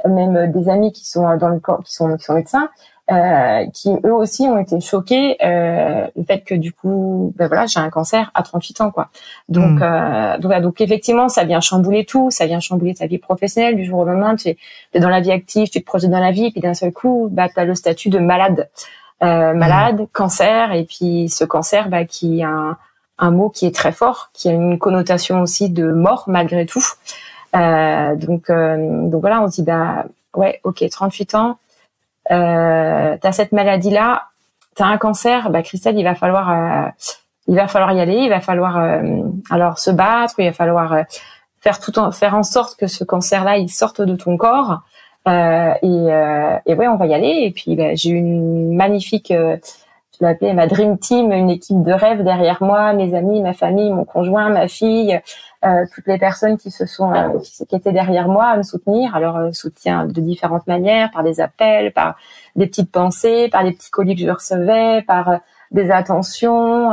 même 0.06 0.53
des 0.53 0.69
amis 0.69 0.93
qui 0.93 1.05
sont 1.06 1.37
dans 1.37 1.49
le 1.49 1.58
corps, 1.58 1.82
qui 1.82 1.93
sont 1.93 2.17
qui 2.17 2.23
sont 2.23 2.35
médecins, 2.35 2.69
euh, 3.11 3.67
qui 3.73 3.91
eux 4.05 4.14
aussi 4.14 4.43
ont 4.43 4.58
été 4.58 4.81
choqués 4.81 5.37
euh, 5.43 6.06
le 6.17 6.23
fait 6.25 6.41
que 6.43 6.55
du 6.55 6.73
coup, 6.73 7.32
ben 7.37 7.49
voilà, 7.49 7.67
j'ai 7.67 7.81
un 7.81 7.91
cancer 7.91 8.31
à 8.35 8.44
38 8.44 8.82
ans 8.82 8.91
quoi. 8.93 9.08
Donc, 9.49 9.81
mmh. 9.81 10.38
donc, 10.38 10.53
donc 10.62 10.81
effectivement, 10.81 11.29
ça 11.29 11.43
vient 11.43 11.61
chambouler 11.61 12.05
tout, 12.05 12.31
ça 12.31 12.47
vient 12.47 12.61
chambouler 12.61 12.94
ta 12.94 13.08
vie 13.08 13.19
professionnelle 13.19 13.75
du 13.75 13.85
jour 13.85 13.99
au 13.99 14.05
lendemain. 14.05 14.37
Tu 14.37 14.50
es, 14.50 14.58
es 14.93 15.00
dans 15.00 15.08
la 15.08 15.20
vie 15.20 15.32
active, 15.32 15.69
tu 15.69 15.81
te 15.81 15.85
projettes 15.85 16.11
dans 16.11 16.20
la 16.20 16.31
vie, 16.31 16.53
puis 16.53 16.61
d'un 16.61 16.75
seul 16.75 16.93
coup, 16.93 17.29
bah 17.29 17.49
tu 17.49 17.58
as 17.58 17.64
le 17.64 17.75
statut 17.75 18.08
de 18.08 18.20
malade. 18.20 18.69
Euh, 19.23 19.55
malade, 19.55 20.07
cancer, 20.13 20.73
et 20.73 20.85
puis 20.85 21.31
ce 21.31 21.45
cancer 21.45 21.89
bah, 21.89 22.05
qui 22.05 22.43
a 22.43 22.51
un, 22.51 22.77
un, 23.19 23.31
mot 23.31 23.49
qui 23.49 23.65
est 23.65 23.75
très 23.75 23.93
fort, 23.93 24.29
qui 24.35 24.51
a 24.51 24.53
une 24.53 24.79
connotation 24.79 25.41
aussi 25.41 25.71
de 25.71 25.91
mort 25.91 26.25
malgré 26.27 26.67
tout. 26.67 26.85
Euh, 27.55 28.15
donc, 28.15 28.51
euh, 28.51 28.77
donc 29.09 29.23
voilà, 29.23 29.41
on 29.41 29.51
se 29.51 29.57
dit 29.57 29.63
bah 29.63 30.05
ouais, 30.35 30.61
ok, 30.65 30.85
38 30.91 31.35
ans, 31.35 31.59
euh, 32.31 33.17
t'as 33.19 33.33
cette 33.33 33.53
maladie 33.53 33.89
là, 33.89 34.25
t'as 34.75 34.85
un 34.85 34.99
cancer, 34.99 35.49
bah 35.49 35.63
Christelle, 35.63 35.99
il 35.99 36.05
va 36.05 36.15
falloir, 36.15 36.51
euh, 36.51 36.91
il 37.49 37.57
va 37.57 37.69
falloir 37.69 37.93
y 37.93 38.01
aller, 38.01 38.19
il 38.19 38.29
va 38.29 38.41
falloir 38.41 39.01
alors 39.49 39.79
se 39.79 39.91
battre, 39.91 40.35
il 40.39 40.49
va 40.49 40.53
falloir 40.53 40.95
faire 41.63 41.81
tout 41.81 41.99
en, 41.99 42.13
faire 42.13 42.35
en 42.35 42.43
sorte 42.43 42.79
que 42.79 42.87
ce 42.87 43.03
cancer 43.03 43.45
là, 43.45 43.57
il 43.57 43.71
sorte 43.71 44.03
de 44.03 44.15
ton 44.15 44.37
corps. 44.37 44.83
Euh, 45.26 45.75
et, 45.82 46.12
euh, 46.12 46.58
et 46.67 46.75
ouais, 46.75 46.88
on 46.88 46.96
va 46.96 47.06
y 47.06 47.14
aller. 47.14 47.43
Et 47.43 47.50
puis 47.50 47.75
bah, 47.76 47.94
j'ai 47.94 48.11
une 48.11 48.76
magnifique, 48.76 49.31
euh, 49.31 49.56
je 50.12 50.25
l'ai 50.25 50.31
appelée 50.31 50.52
ma 50.52 50.67
dream 50.67 50.99
team, 50.99 51.32
une 51.32 51.50
équipe 51.50 51.82
de 51.82 51.93
rêve 51.93 52.23
derrière 52.23 52.62
moi, 52.62 52.93
mes 52.93 53.14
amis, 53.14 53.40
ma 53.43 53.52
famille, 53.52 53.90
mon 53.90 54.05
conjoint, 54.05 54.50
ma 54.50 54.69
fille, 54.69 55.20
euh, 55.64 55.84
toutes 55.94 56.06
les 56.06 56.19
personnes 56.19 56.58
qui 56.58 56.70
se 56.70 56.87
sont, 56.87 57.12
euh, 57.12 57.38
qui, 57.69 57.75
étaient 57.75 57.93
derrière 57.93 58.28
moi 58.28 58.46
à 58.46 58.56
me 58.56 58.62
soutenir. 58.62 59.17
Alors 59.17 59.52
soutien 59.52 60.06
de 60.06 60.20
différentes 60.20 60.67
manières, 60.67 61.11
par 61.11 61.25
des 61.25 61.40
appels, 61.40 61.93
par 61.93 62.17
des 62.55 62.67
petites 62.67 62.93
pensées, 62.93 63.49
par 63.50 63.64
des 63.64 63.72
petits 63.72 63.90
colis 63.90 64.14
que 64.14 64.22
je 64.22 64.31
recevais, 64.31 65.02
par 65.02 65.40
des 65.72 65.90
attentions. 65.90 66.93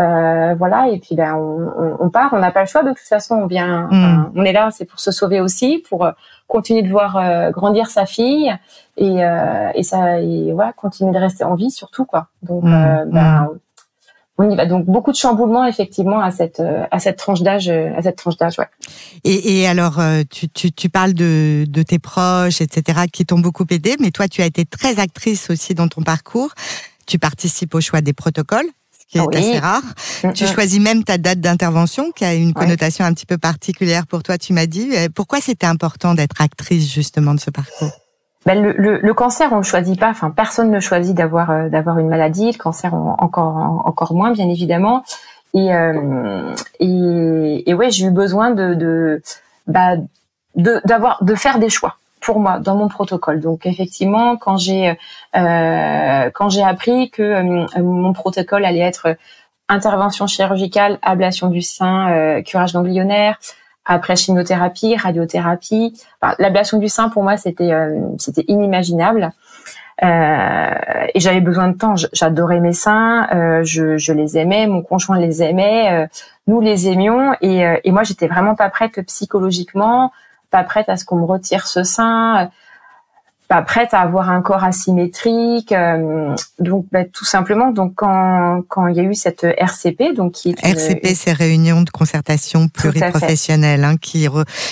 Euh, 0.00 0.54
voilà, 0.54 0.88
et 0.88 0.98
puis 0.98 1.14
ben 1.14 1.34
on, 1.34 1.96
on, 2.00 2.08
part, 2.08 2.32
on 2.32 2.38
n'a 2.38 2.50
pas 2.50 2.62
le 2.62 2.66
choix 2.66 2.82
de 2.82 2.88
toute 2.88 2.98
façon, 3.00 3.34
on 3.34 3.46
vient, 3.46 3.88
mm. 3.90 4.32
on 4.34 4.44
est 4.44 4.52
là, 4.54 4.70
c'est 4.72 4.86
pour 4.86 4.98
se 4.98 5.10
sauver 5.12 5.38
aussi, 5.42 5.84
pour 5.86 6.06
euh, 6.06 6.12
continuer 6.48 6.80
de 6.80 6.88
voir 6.88 7.18
euh, 7.18 7.50
grandir 7.50 7.90
sa 7.90 8.06
fille 8.06 8.50
et, 8.96 9.22
euh, 9.22 9.68
et 9.74 9.82
ça, 9.82 10.18
et 10.22 10.50
voilà, 10.52 10.72
continuer 10.72 11.12
de 11.12 11.18
rester 11.18 11.44
en 11.44 11.56
vie 11.56 11.70
surtout 11.70 12.06
quoi. 12.06 12.28
Donc 12.42 12.64
mm. 12.64 13.10
ben, 13.10 13.42
mm. 13.42 13.48
on 14.38 14.50
y 14.50 14.56
va. 14.56 14.64
Donc 14.64 14.86
beaucoup 14.86 15.12
de 15.12 15.16
chamboulements 15.16 15.66
effectivement 15.66 16.20
à 16.20 16.30
cette 16.30 16.62
à 16.90 16.98
cette 16.98 17.18
tranche 17.18 17.42
d'âge, 17.42 17.68
à 17.68 18.00
cette 18.00 18.16
tranche 18.16 18.38
d'âge, 18.38 18.58
ouais. 18.58 18.68
Et, 19.24 19.60
et 19.60 19.68
alors 19.68 20.00
tu, 20.30 20.48
tu, 20.48 20.72
tu 20.72 20.88
parles 20.88 21.12
de, 21.12 21.66
de 21.68 21.82
tes 21.82 21.98
proches, 21.98 22.62
etc., 22.62 23.00
qui 23.12 23.26
t'ont 23.26 23.40
beaucoup 23.40 23.66
aidé, 23.68 23.96
mais 24.00 24.10
toi 24.10 24.26
tu 24.26 24.40
as 24.40 24.46
été 24.46 24.64
très 24.64 24.98
actrice 24.98 25.50
aussi 25.50 25.74
dans 25.74 25.88
ton 25.88 26.02
parcours. 26.02 26.54
Tu 27.06 27.18
participes 27.18 27.74
au 27.74 27.82
choix 27.82 28.00
des 28.00 28.14
protocoles 28.14 28.70
qui 29.12 29.18
est 29.18 29.36
assez 29.36 29.58
rare. 29.58 29.82
Tu 30.34 30.46
choisis 30.46 30.80
même 30.80 31.04
ta 31.04 31.18
date 31.18 31.40
d'intervention, 31.40 32.12
qui 32.12 32.24
a 32.24 32.34
une 32.34 32.54
connotation 32.54 33.04
un 33.04 33.12
petit 33.12 33.26
peu 33.26 33.38
particulière 33.38 34.06
pour 34.06 34.22
toi, 34.22 34.38
tu 34.38 34.52
m'as 34.52 34.66
dit. 34.66 34.90
Euh, 34.96 35.08
pourquoi 35.14 35.40
c'était 35.40 35.66
important 35.66 36.14
d'être 36.14 36.40
actrice 36.40 36.92
justement 36.92 37.34
de 37.34 37.40
ce 37.40 37.50
parcours? 37.50 37.90
Ben, 38.46 38.60
le, 38.60 38.72
le, 38.72 38.98
le, 38.98 39.14
cancer, 39.14 39.52
on 39.52 39.58
ne 39.58 39.62
choisit 39.62 40.00
pas. 40.00 40.10
Enfin, 40.10 40.30
personne 40.30 40.70
ne 40.70 40.80
choisit 40.80 41.14
d'avoir 41.14 41.50
euh, 41.50 41.68
d'avoir 41.68 41.98
une 41.98 42.08
maladie. 42.08 42.50
Le 42.50 42.58
cancer, 42.58 42.94
encore 42.94 43.56
encore 43.84 44.14
moins, 44.14 44.32
bien 44.32 44.48
évidemment. 44.48 45.04
Et 45.54 45.72
euh, 45.74 46.54
et, 46.80 47.70
et, 47.70 47.74
ouais, 47.74 47.90
j'ai 47.90 48.06
eu 48.06 48.10
besoin 48.10 48.50
de 48.50 48.74
de 48.74 49.22
bah, 49.66 49.96
d'avoir 50.56 51.22
de 51.22 51.34
faire 51.34 51.58
des 51.58 51.68
choix 51.68 51.96
pour 52.22 52.38
moi 52.38 52.58
dans 52.58 52.76
mon 52.76 52.88
protocole. 52.88 53.40
Donc 53.40 53.66
effectivement, 53.66 54.36
quand 54.36 54.56
j'ai 54.56 54.96
euh, 55.36 56.30
quand 56.32 56.48
j'ai 56.48 56.62
appris 56.62 57.10
que 57.10 57.22
euh, 57.22 57.82
mon 57.82 58.12
protocole 58.14 58.64
allait 58.64 58.78
être 58.78 59.16
intervention 59.68 60.26
chirurgicale, 60.26 60.98
ablation 61.02 61.48
du 61.48 61.60
sein, 61.60 62.10
euh, 62.12 62.42
curage 62.42 62.72
ganglionnaire, 62.72 63.38
après 63.84 64.16
chimiothérapie, 64.16 64.96
radiothérapie, 64.96 66.00
l'ablation 66.38 66.78
du 66.78 66.88
sein 66.88 67.08
pour 67.08 67.24
moi 67.24 67.36
c'était 67.36 67.72
euh, 67.72 68.00
c'était 68.18 68.44
inimaginable. 68.48 69.32
et 70.00 71.20
j'avais 71.20 71.40
besoin 71.40 71.68
de 71.68 71.76
temps. 71.76 71.94
J'adorais 72.12 72.60
mes 72.60 72.72
seins, 72.72 73.28
je, 73.62 73.98
je, 73.98 74.12
les 74.12 74.36
aimais, 74.36 74.66
mon 74.66 74.82
conjoint 74.82 75.18
les 75.18 75.42
aimait, 75.42 76.08
nous 76.48 76.60
les 76.60 76.88
aimions, 76.88 77.34
et, 77.40 77.62
et 77.84 77.90
moi 77.92 78.02
j'étais 78.02 78.26
vraiment 78.26 78.56
pas 78.56 78.68
prête 78.68 79.00
psychologiquement 79.06 80.10
pas 80.52 80.62
prête 80.62 80.88
à 80.88 80.96
ce 80.96 81.04
qu'on 81.04 81.16
me 81.16 81.24
retire 81.24 81.66
ce 81.66 81.82
sein, 81.82 82.50
pas 83.52 83.60
prête 83.60 83.92
à 83.92 84.00
avoir 84.00 84.30
un 84.30 84.40
corps 84.40 84.64
asymétrique. 84.64 85.72
Euh, 85.72 86.34
donc, 86.58 86.86
bah, 86.90 87.04
tout 87.04 87.26
simplement, 87.26 87.70
donc 87.70 87.94
quand, 87.96 88.62
quand 88.68 88.86
il 88.86 88.96
y 88.96 89.00
a 89.00 89.02
eu 89.02 89.14
cette 89.14 89.44
RCP, 89.44 90.14
donc 90.14 90.32
qui 90.32 90.50
est 90.50 90.64
RCP, 90.64 91.14
c'est 91.14 91.32
réunion 91.32 91.82
de 91.82 91.90
concertation 91.90 92.68
pluriprofessionnelle, 92.68 93.84
hein, 93.84 93.96
qui 94.00 94.26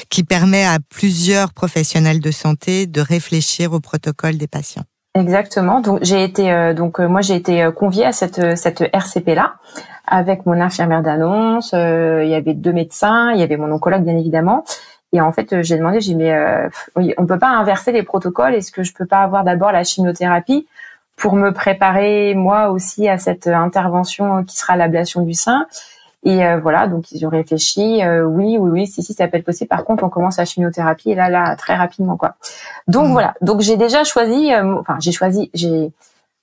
qui 0.09 0.25
permet 0.25 0.65
à 0.65 0.79
plusieurs 0.89 1.53
professionnels 1.53 2.21
de 2.21 2.31
santé 2.31 2.87
de 2.87 3.01
réfléchir 3.01 3.73
au 3.73 3.81
protocole 3.81 4.39
des 4.39 4.47
patients. 4.47 4.85
Exactement. 5.15 5.81
Donc 5.81 5.99
j'ai 6.03 6.23
été 6.23 6.53
euh, 6.53 6.73
donc 6.73 7.01
euh, 7.01 7.09
moi 7.09 7.21
j'ai 7.21 7.35
été 7.35 7.69
conviée 7.75 8.07
à 8.07 8.13
cette 8.13 8.57
cette 8.57 8.81
RCP 8.93 9.35
là 9.35 9.57
avec 10.07 10.47
mon 10.47 10.61
infirmière 10.61 11.03
d'annonce. 11.03 11.73
il 11.73 12.29
y 12.29 12.35
avait 12.35 12.55
deux 12.55 12.73
médecins, 12.73 13.33
il 13.33 13.41
y 13.41 13.43
avait 13.43 13.57
mon 13.57 13.71
oncologue 13.71 14.05
bien 14.05 14.17
évidemment, 14.17 14.65
et 15.13 15.21
en 15.21 15.33
fait, 15.33 15.63
j'ai 15.63 15.77
demandé, 15.77 16.01
j'ai 16.01 16.13
dit, 16.13 16.17
mais 16.17 16.33
euh, 16.33 16.69
on 17.19 17.27
peut 17.27 17.39
pas 17.39 17.49
inverser 17.49 17.93
les 17.93 18.03
protocoles. 18.03 18.55
Est-ce 18.55 18.71
que 18.71 18.83
je 18.83 18.93
peux 18.93 19.07
pas 19.07 19.23
avoir 19.23 19.45
d'abord 19.45 19.73
la 19.73 19.83
chimiothérapie 19.83 20.67
pour 21.17 21.35
me 21.35 21.51
préparer 21.51 22.35
moi 22.35 22.71
aussi 22.71 23.09
à 23.09 23.19
cette 23.19 23.47
intervention 23.47 24.45
qui 24.45 24.57
sera 24.57 24.77
l'ablation 24.77 25.23
du 25.23 25.35
sein? 25.35 25.67
Et 26.23 26.45
euh, 26.45 26.59
voilà, 26.61 26.87
donc 26.87 27.11
ils 27.13 27.25
ont 27.27 27.31
réfléchi, 27.31 28.05
euh, 28.05 28.25
oui, 28.25 28.59
oui, 28.59 28.71
oui, 28.71 28.87
si, 28.87 29.03
si, 29.03 29.15
ça 29.15 29.27
peut 29.27 29.39
être 29.39 29.45
possible. 29.45 29.69
Par 29.69 29.85
contre, 29.85 30.05
on 30.05 30.11
commence 30.11 30.37
la 30.37 30.45
chimiothérapie 30.45 31.11
et 31.11 31.15
là, 31.15 31.31
là, 31.31 31.57
très 31.57 31.75
rapidement, 31.75 32.17
quoi. 32.17 32.35
Donc 32.89 33.09
mmh. 33.09 33.13
voilà, 33.13 33.35
donc 33.41 33.61
j'ai 33.61 33.79
déjà 33.79 34.05
choisi, 34.05 34.53
euh, 34.53 34.77
enfin 34.79 34.97
j'ai 35.01 35.13
choisi, 35.13 35.51
j'ai 35.55 35.91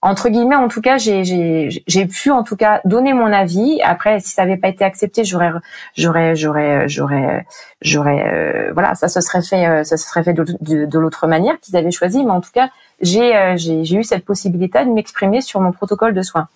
entre 0.01 0.29
guillemets, 0.29 0.55
en 0.55 0.67
tout 0.67 0.81
cas, 0.81 0.97
j'ai 0.97 2.05
pu 2.05 2.29
en 2.29 2.43
tout 2.43 2.55
cas 2.55 2.81
donner 2.85 3.13
mon 3.13 3.33
avis. 3.33 3.81
Après, 3.83 4.19
si 4.19 4.29
ça 4.29 4.43
n'avait 4.43 4.57
pas 4.57 4.67
été 4.67 4.85
accepté, 4.85 5.25
j'aurais 5.25 5.51
j'aurais 5.95 6.35
j'aurais 6.35 6.87
j'aurais 6.87 7.45
j'aurais 7.81 8.71
voilà, 8.73 8.93
ça 8.93 9.07
se 9.07 9.21
serait 9.21 9.41
fait 9.41 9.83
ça 9.83 9.97
se 9.97 10.07
serait 10.07 10.23
fait 10.23 10.33
de, 10.33 10.45
de, 10.85 10.99
l'autre 10.99 11.25
manière 11.25 11.59
qu'ils 11.59 11.75
avaient 11.75 11.91
choisi. 11.91 12.23
Mais 12.23 12.31
en 12.31 12.41
tout 12.41 12.51
cas, 12.53 12.69
j'ai 13.01 13.55
j'ai 13.57 13.95
eu 13.95 14.03
cette 14.03 14.23
possibilité 14.23 14.85
de 14.85 14.91
m'exprimer 14.91 15.41
sur 15.41 15.61
mon 15.61 15.71
protocole 15.71 16.13
de 16.13 16.21
soins. 16.21 16.47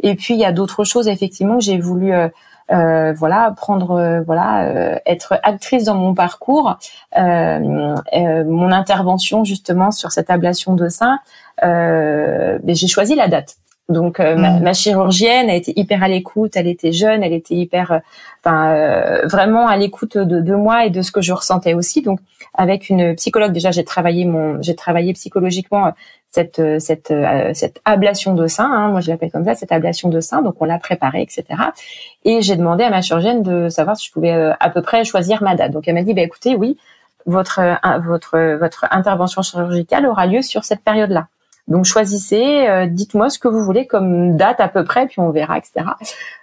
Et 0.00 0.14
puis 0.14 0.34
il 0.34 0.40
y 0.40 0.44
a 0.44 0.52
d'autres 0.52 0.84
choses 0.84 1.08
effectivement 1.08 1.58
que 1.58 1.64
j'ai 1.64 1.78
voulu 1.78 2.12
euh, 2.70 3.12
voilà, 3.12 3.52
prendre, 3.56 3.92
euh, 3.92 4.20
voilà, 4.22 4.64
euh, 4.64 4.96
être 5.04 5.38
actrice 5.42 5.84
dans 5.84 5.94
mon 5.94 6.14
parcours, 6.14 6.78
mon 7.16 8.72
intervention 8.72 9.44
justement 9.44 9.90
sur 9.90 10.12
cette 10.12 10.30
ablation 10.30 10.74
de 10.74 10.88
sein, 10.88 11.18
j'ai 11.62 12.86
choisi 12.86 13.14
la 13.14 13.28
date. 13.28 13.56
Donc 13.88 14.20
ma, 14.20 14.34
mm. 14.34 14.62
ma, 14.62 14.72
chirurgienne 14.72 15.50
a 15.50 15.54
été 15.54 15.78
hyper 15.78 16.02
à 16.02 16.08
l'écoute, 16.08 16.56
elle 16.56 16.68
était 16.68 16.92
jeune, 16.92 17.22
elle 17.22 17.32
était 17.32 17.56
hyper, 17.56 18.00
enfin 18.42 19.20
vraiment 19.24 19.66
à 19.66 19.76
l'écoute 19.76 20.16
de, 20.16 20.40
de, 20.40 20.54
moi 20.54 20.86
et 20.86 20.90
de 20.90 21.02
ce 21.02 21.10
que 21.12 21.20
je 21.20 21.32
ressentais 21.32 21.74
aussi. 21.74 22.00
Donc 22.00 22.20
avec 22.54 22.88
une 22.88 23.14
psychologue 23.16 23.52
déjà 23.52 23.70
j'ai 23.70 23.84
travaillé 23.84 24.24
mon, 24.24 24.62
j'ai 24.62 24.76
travaillé 24.76 25.12
psychologiquement 25.12 25.92
cette 26.32 26.58
euh, 26.58 26.78
cette 26.78 27.10
euh, 27.10 27.52
cette 27.54 27.80
ablation 27.84 28.34
de 28.34 28.46
sein, 28.46 28.64
hein, 28.64 28.88
moi 28.88 29.00
je 29.00 29.10
l'appelle 29.10 29.30
comme 29.30 29.44
ça, 29.44 29.54
cette 29.54 29.70
ablation 29.70 30.08
de 30.08 30.20
sein. 30.20 30.42
Donc 30.42 30.56
on 30.60 30.64
l'a 30.64 30.78
préparée, 30.78 31.22
etc. 31.22 31.44
Et 32.24 32.40
j'ai 32.40 32.56
demandé 32.56 32.84
à 32.84 32.90
ma 32.90 33.02
chirurgienne 33.02 33.42
de 33.42 33.68
savoir 33.68 33.96
si 33.96 34.08
je 34.08 34.12
pouvais 34.12 34.32
euh, 34.32 34.52
à 34.58 34.70
peu 34.70 34.82
près 34.82 35.04
choisir 35.04 35.42
ma 35.42 35.54
date. 35.54 35.72
Donc 35.72 35.86
elle 35.86 35.94
m'a 35.94 36.02
dit, 36.02 36.14
bah 36.14 36.22
écoutez, 36.22 36.56
oui, 36.56 36.78
votre 37.26 37.60
votre 38.04 38.56
votre 38.56 38.86
intervention 38.90 39.42
chirurgicale 39.42 40.06
aura 40.06 40.26
lieu 40.26 40.42
sur 40.42 40.64
cette 40.64 40.80
période-là. 40.80 41.26
Donc 41.68 41.84
choisissez, 41.84 42.88
dites-moi 42.88 43.30
ce 43.30 43.38
que 43.38 43.46
vous 43.46 43.62
voulez 43.62 43.86
comme 43.86 44.36
date 44.36 44.58
à 44.58 44.66
peu 44.66 44.82
près, 44.82 45.06
puis 45.06 45.20
on 45.20 45.30
verra, 45.30 45.58
etc. 45.58 45.86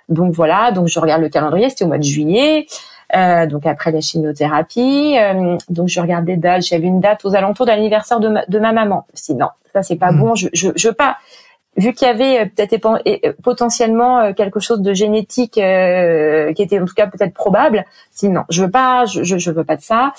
Donc 0.08 0.34
voilà, 0.34 0.72
donc 0.72 0.88
je 0.88 0.98
regarde 0.98 1.22
le 1.22 1.27
calendrier, 1.27 1.69
c'était 1.69 1.84
au 1.84 1.89
mois 1.89 1.98
de 1.98 2.03
juillet. 2.03 2.67
Euh, 3.16 3.48
donc 3.48 3.66
après 3.66 3.92
la 3.92 4.01
chimiothérapie. 4.01 5.16
Euh, 5.18 5.58
donc 5.70 5.88
je 5.88 6.00
regarde 6.00 6.25
des 6.25 6.38
dates. 6.38 6.63
J'avais 6.63 6.88
une 6.88 7.00
date 7.00 7.25
aux 7.25 7.36
alentours 7.36 7.66
de 7.66 7.72
l'anniversaire 7.72 8.20
de 8.20 8.30
ma, 8.30 8.46
de 8.46 8.60
ma 8.60 8.72
maman. 8.72 9.06
Si 9.13 9.34
non, 9.34 9.48
ça 9.74 9.82
c'est 9.84 9.96
pas 9.96 10.12
hmm. 10.12 10.20
bon. 10.20 10.36
Je, 10.36 10.48
je, 10.54 10.70
je 10.75 10.88
veux 10.88 10.94
pas. 10.94 11.18
Vu 11.78 11.94
qu'il 11.94 12.08
y 12.08 12.12
avait 12.12 12.42
euh, 12.42 12.46
peut-être 12.46 13.34
potentiellement 13.42 14.34
quelque 14.34 14.60
chose 14.60 14.82
de 14.82 14.94
génétique 14.94 15.54
qui 15.54 15.60
était 16.62 16.80
en 16.80 16.86
tout 16.86 16.94
cas 16.94 17.08
peut-être 17.08 17.34
probable, 17.34 17.86
sinon 18.12 18.44
je 18.50 18.63
veux 18.63 18.72
pas, 18.72 19.06
je, 19.06 19.24
je, 19.24 19.51
veux 19.51 19.63
pas 19.63 19.75
de 19.75 19.82
ça. 19.82 20.13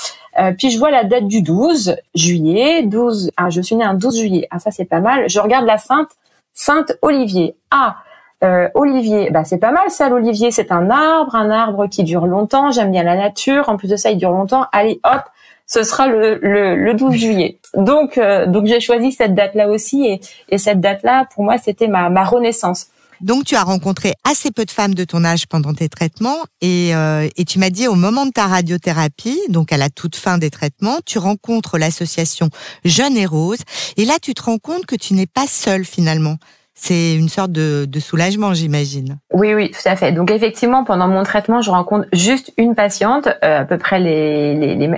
puis 0.58 0.70
je 0.70 0.78
vois 0.78 0.90
la 0.90 1.04
date 1.04 1.28
du 1.28 1.42
12 1.42 1.96
juillet, 2.14 2.82
12. 2.84 3.30
Ah, 3.36 3.50
je 3.50 3.60
suis 3.60 3.76
née 3.76 3.84
un 3.84 3.94
12 3.94 4.18
juillet. 4.18 4.48
Ah 4.50 4.58
ça 4.58 4.70
c'est 4.70 4.84
pas 4.84 5.00
mal. 5.00 5.28
Je 5.28 5.38
regarde 5.38 5.66
la 5.66 5.78
Sainte 5.78 6.10
Sainte 6.54 6.92
Olivier. 7.02 7.54
Ah, 7.70 7.96
euh, 8.42 8.68
olivier, 8.74 9.30
bah 9.30 9.44
c'est 9.44 9.58
pas 9.58 9.72
mal 9.72 9.90
ça 9.90 10.08
l'olivier, 10.08 10.50
c'est 10.50 10.72
un 10.72 10.88
arbre, 10.90 11.34
un 11.34 11.50
arbre 11.50 11.86
qui 11.88 12.04
dure 12.04 12.26
longtemps, 12.26 12.70
j'aime 12.70 12.90
bien 12.90 13.02
la 13.02 13.16
nature, 13.16 13.68
en 13.68 13.76
plus 13.76 13.88
de 13.88 13.96
ça 13.96 14.10
il 14.10 14.18
dure 14.18 14.30
longtemps, 14.30 14.64
allez 14.72 15.00
hop, 15.04 15.22
ce 15.66 15.82
sera 15.82 16.08
le, 16.08 16.38
le, 16.42 16.74
le 16.74 16.94
12 16.94 17.14
juillet. 17.14 17.58
Donc 17.74 18.16
euh, 18.16 18.46
donc 18.46 18.66
j'ai 18.66 18.80
choisi 18.80 19.12
cette 19.12 19.34
date-là 19.34 19.68
aussi 19.68 20.06
et, 20.06 20.20
et 20.48 20.58
cette 20.58 20.80
date-là 20.80 21.26
pour 21.34 21.44
moi 21.44 21.58
c'était 21.58 21.86
ma, 21.86 22.08
ma 22.08 22.24
renaissance. 22.24 22.86
Donc 23.20 23.44
tu 23.44 23.54
as 23.54 23.62
rencontré 23.62 24.14
assez 24.24 24.50
peu 24.50 24.64
de 24.64 24.70
femmes 24.70 24.94
de 24.94 25.04
ton 25.04 25.24
âge 25.24 25.46
pendant 25.46 25.74
tes 25.74 25.90
traitements 25.90 26.38
et, 26.62 26.94
euh, 26.94 27.28
et 27.36 27.44
tu 27.44 27.58
m'as 27.58 27.68
dit 27.68 27.86
au 27.86 27.94
moment 27.94 28.24
de 28.24 28.30
ta 28.30 28.46
radiothérapie, 28.46 29.38
donc 29.50 29.72
à 29.72 29.76
la 29.76 29.90
toute 29.90 30.16
fin 30.16 30.38
des 30.38 30.48
traitements, 30.48 31.00
tu 31.04 31.18
rencontres 31.18 31.76
l'association 31.76 32.48
Jeune 32.86 33.18
et 33.18 33.26
Rose 33.26 33.60
et 33.98 34.06
là 34.06 34.14
tu 34.20 34.32
te 34.32 34.42
rends 34.42 34.58
compte 34.58 34.86
que 34.86 34.96
tu 34.96 35.12
n'es 35.12 35.26
pas 35.26 35.46
seule 35.46 35.84
finalement 35.84 36.36
c'est 36.82 37.14
une 37.14 37.28
sorte 37.28 37.52
de, 37.52 37.86
soulagement, 38.00 38.54
j'imagine. 38.54 39.18
Oui, 39.34 39.52
oui, 39.52 39.70
tout 39.70 39.86
à 39.86 39.96
fait. 39.96 40.12
Donc 40.12 40.30
effectivement, 40.30 40.82
pendant 40.82 41.08
mon 41.08 41.22
traitement, 41.24 41.60
je 41.60 41.70
rencontre 41.70 42.06
juste 42.14 42.54
une 42.56 42.74
patiente, 42.74 43.28
euh, 43.44 43.60
à 43.60 43.64
peu 43.66 43.76
près 43.76 44.00
les, 44.00 44.54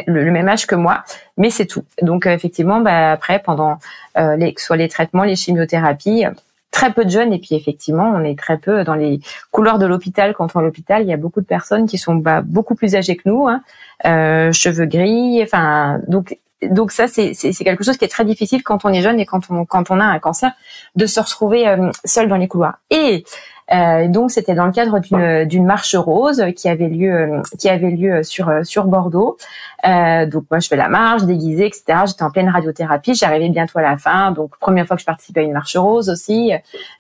le, 0.06 0.30
même 0.30 0.48
âge 0.48 0.66
que 0.66 0.76
moi, 0.76 1.02
mais 1.36 1.50
c'est 1.50 1.66
tout. 1.66 1.82
Donc 2.00 2.26
effectivement, 2.26 2.80
bah, 2.80 3.10
après, 3.10 3.40
pendant 3.40 3.78
euh, 4.16 4.36
les, 4.36 4.54
soit 4.58 4.76
les 4.76 4.88
traitements, 4.88 5.24
les 5.24 5.34
chimiothérapies, 5.34 6.24
très 6.70 6.92
peu 6.92 7.04
de 7.04 7.10
jeunes 7.10 7.32
et 7.32 7.38
puis 7.40 7.56
effectivement, 7.56 8.12
on 8.14 8.22
est 8.22 8.38
très 8.38 8.58
peu 8.58 8.84
dans 8.84 8.94
les 8.94 9.20
couloirs 9.50 9.80
de 9.80 9.86
l'hôpital. 9.86 10.34
Quand 10.34 10.54
on 10.54 10.60
est 10.60 10.62
à 10.62 10.64
l'hôpital, 10.64 11.02
il 11.02 11.08
y 11.08 11.12
a 11.12 11.16
beaucoup 11.16 11.40
de 11.40 11.46
personnes 11.46 11.88
qui 11.88 11.98
sont 11.98 12.14
bah, 12.14 12.42
beaucoup 12.44 12.76
plus 12.76 12.94
âgées 12.94 13.16
que 13.16 13.28
nous, 13.28 13.48
hein, 13.48 13.60
euh, 14.06 14.52
cheveux 14.52 14.86
gris. 14.86 15.42
Enfin, 15.42 15.98
donc 16.06 16.38
donc 16.70 16.92
ça, 16.92 17.08
c'est 17.08 17.34
quelque 17.34 17.84
chose 17.84 17.96
qui 17.96 18.04
est 18.04 18.08
très 18.08 18.24
difficile 18.24 18.62
quand 18.62 18.84
on 18.84 18.92
est 18.92 19.02
jeune 19.02 19.18
et 19.18 19.26
quand 19.26 19.50
on, 19.50 19.64
quand 19.64 19.90
on 19.90 20.00
a 20.00 20.04
un 20.04 20.18
cancer, 20.18 20.52
de 20.96 21.06
se 21.06 21.20
retrouver 21.20 21.66
euh, 21.66 21.90
seul 22.04 22.28
dans 22.28 22.36
les 22.36 22.48
couloirs. 22.48 22.78
Et 22.90 23.24
euh, 23.72 24.08
donc 24.08 24.30
c'était 24.30 24.54
dans 24.54 24.66
le 24.66 24.72
cadre 24.72 24.98
d'une 24.98 25.44
d'une 25.44 25.64
marche 25.64 25.94
rose 25.94 26.44
qui 26.56 26.68
avait 26.68 26.88
lieu 26.88 27.12
euh, 27.12 27.42
qui 27.58 27.68
avait 27.68 27.90
lieu 27.90 28.22
sur 28.22 28.50
sur 28.64 28.84
Bordeaux. 28.84 29.38
Euh, 29.86 30.26
donc 30.26 30.44
moi 30.50 30.60
je 30.60 30.68
fais 30.68 30.76
la 30.76 30.88
marche 30.88 31.22
déguisée 31.22 31.66
etc. 31.66 32.00
J'étais 32.06 32.22
en 32.22 32.30
pleine 32.30 32.48
radiothérapie. 32.48 33.14
J'arrivais 33.14 33.48
bientôt 33.48 33.78
à 33.78 33.82
la 33.82 33.96
fin. 33.96 34.32
Donc 34.32 34.58
première 34.58 34.86
fois 34.86 34.96
que 34.96 35.00
je 35.00 35.06
participais 35.06 35.40
à 35.40 35.42
une 35.44 35.52
marche 35.52 35.76
rose 35.76 36.10
aussi. 36.10 36.52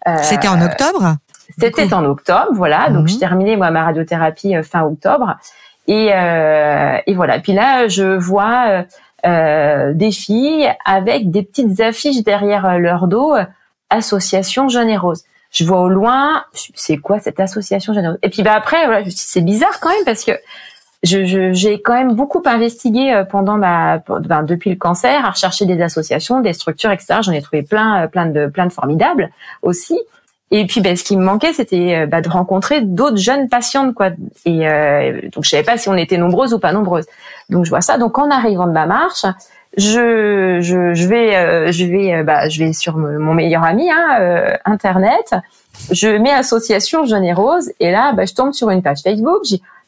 Euh, 0.06 0.16
c'était 0.22 0.48
en 0.48 0.60
octobre? 0.62 1.16
C'était 1.58 1.92
en 1.92 2.04
octobre, 2.04 2.52
voilà. 2.52 2.88
Donc 2.88 3.08
je 3.08 3.14
mhm. 3.14 3.20
terminais 3.20 3.56
moi 3.56 3.70
ma 3.70 3.84
radiothérapie 3.84 4.54
fin 4.62 4.82
octobre. 4.84 5.36
Et, 5.88 6.06
et 6.06 7.14
voilà. 7.14 7.40
Puis 7.40 7.52
là, 7.52 7.88
je 7.88 8.16
vois 8.16 8.84
euh, 9.24 9.92
des 9.94 10.10
filles 10.10 10.68
avec 10.84 11.30
des 11.30 11.44
petites 11.44 11.80
affiches 11.80 12.22
derrière 12.24 12.66
euh, 12.66 12.78
leur 12.78 13.06
dos, 13.06 13.34
euh, 13.34 13.44
association 13.88 14.68
Jeune 14.68 14.88
et 14.88 14.96
Rose. 14.96 15.22
Je 15.52 15.64
vois 15.64 15.80
au 15.80 15.88
loin, 15.88 16.44
c'est 16.74 16.96
quoi 16.96 17.20
cette 17.20 17.38
association 17.38 17.92
Jeune 17.92 18.04
et 18.04 18.08
Rose 18.08 18.18
Et 18.22 18.30
puis 18.30 18.42
bah 18.42 18.54
après, 18.54 18.84
voilà, 18.86 19.04
c'est 19.10 19.42
bizarre 19.42 19.78
quand 19.80 19.90
même 19.90 20.04
parce 20.04 20.24
que 20.24 20.32
j'ai 21.04 21.26
je, 21.26 21.76
quand 21.76 21.94
même 21.94 22.14
beaucoup 22.14 22.42
investigué 22.46 23.22
pendant 23.30 23.58
ma, 23.58 23.98
ben, 23.98 24.42
depuis 24.42 24.70
le 24.70 24.76
cancer, 24.76 25.24
à 25.24 25.30
rechercher 25.30 25.66
des 25.66 25.80
associations, 25.82 26.40
des 26.40 26.52
structures, 26.52 26.90
etc. 26.90 27.20
J'en 27.22 27.32
ai 27.32 27.42
trouvé 27.42 27.62
plein, 27.62 28.08
plein 28.08 28.26
de, 28.26 28.46
plein 28.46 28.66
de 28.66 28.72
formidables 28.72 29.30
aussi. 29.62 30.00
Et 30.54 30.66
puis, 30.66 30.82
ben, 30.82 30.96
ce 30.96 31.02
qui 31.02 31.16
me 31.16 31.24
manquait, 31.24 31.54
c'était 31.54 32.06
ben, 32.06 32.20
de 32.20 32.28
rencontrer 32.28 32.82
d'autres 32.82 33.16
jeunes 33.16 33.48
patientes, 33.48 33.94
quoi. 33.94 34.10
Et 34.44 34.68
euh, 34.68 35.22
donc, 35.32 35.44
je 35.44 35.48
savais 35.48 35.62
pas 35.62 35.78
si 35.78 35.88
on 35.88 35.96
était 35.96 36.18
nombreuses 36.18 36.52
ou 36.52 36.58
pas 36.58 36.72
nombreuses. 36.72 37.06
Donc, 37.48 37.64
je 37.64 37.70
vois 37.70 37.80
ça. 37.80 37.96
Donc, 37.96 38.18
en 38.18 38.30
arrivant 38.30 38.66
de 38.66 38.72
ma 38.72 38.84
marche, 38.84 39.24
je, 39.78 40.58
je, 40.60 40.92
je 40.92 41.08
vais, 41.08 41.34
euh, 41.34 41.72
je 41.72 41.86
vais, 41.86 42.14
euh, 42.14 42.22
bah, 42.22 42.48
je 42.48 42.62
vais 42.62 42.72
sur 42.74 42.98
mon 42.98 43.32
meilleur 43.32 43.64
ami, 43.64 43.90
hein, 43.90 44.18
euh, 44.20 44.54
internet. 44.66 45.34
Je 45.90 46.08
mets 46.08 46.30
association 46.30 47.06
Jeune 47.06 47.24
et 47.24 47.32
Rose, 47.32 47.72
et 47.80 47.90
là, 47.90 48.12
bah, 48.12 48.26
je 48.26 48.34
tombe 48.34 48.52
sur 48.52 48.68
une 48.68 48.82
page 48.82 48.98
Facebook. 49.02 49.42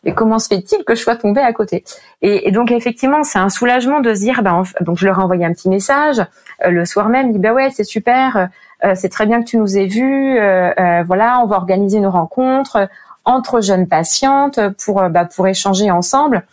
Mais 0.05 0.13
comment 0.13 0.39
se 0.39 0.49
fait-il 0.49 0.85
que 0.85 0.95
je 0.95 1.01
sois 1.01 1.17
tombée 1.17 1.41
à 1.41 1.53
côté? 1.53 1.85
Et, 2.23 2.51
donc 2.51 2.71
effectivement, 2.71 3.23
c'est 3.23 3.39
un 3.39 3.51
soulagement 3.51 4.01
de 4.01 4.15
se 4.15 4.21
dire, 4.21 4.43
bah, 4.43 4.63
donc 4.81 4.99
je 4.99 5.07
leur 5.07 5.19
ai 5.19 5.23
envoyé 5.23 5.45
un 5.45 5.53
petit 5.53 5.69
message 5.69 6.25
le 6.67 6.85
soir 6.85 7.09
même, 7.09 7.33
dit 7.33 7.39
bah 7.39 7.53
ouais, 7.53 7.71
c'est 7.71 7.85
super, 7.85 8.49
euh, 8.85 8.93
c'est 8.95 9.09
très 9.09 9.27
bien 9.27 9.41
que 9.41 9.47
tu 9.47 9.57
nous 9.57 9.77
aies 9.77 9.87
vus. 9.87 10.39
Euh, 10.39 10.73
euh, 10.79 11.03
voilà, 11.07 11.41
on 11.43 11.47
va 11.47 11.57
organiser 11.57 11.99
une 11.99 12.07
rencontre 12.07 12.89
entre 13.25 13.61
jeunes 13.61 13.89
patientes 13.89 14.61
pour 14.85 15.03
bah, 15.09 15.25
pour 15.25 15.47
échanger 15.47 15.91
ensemble. 15.91 16.45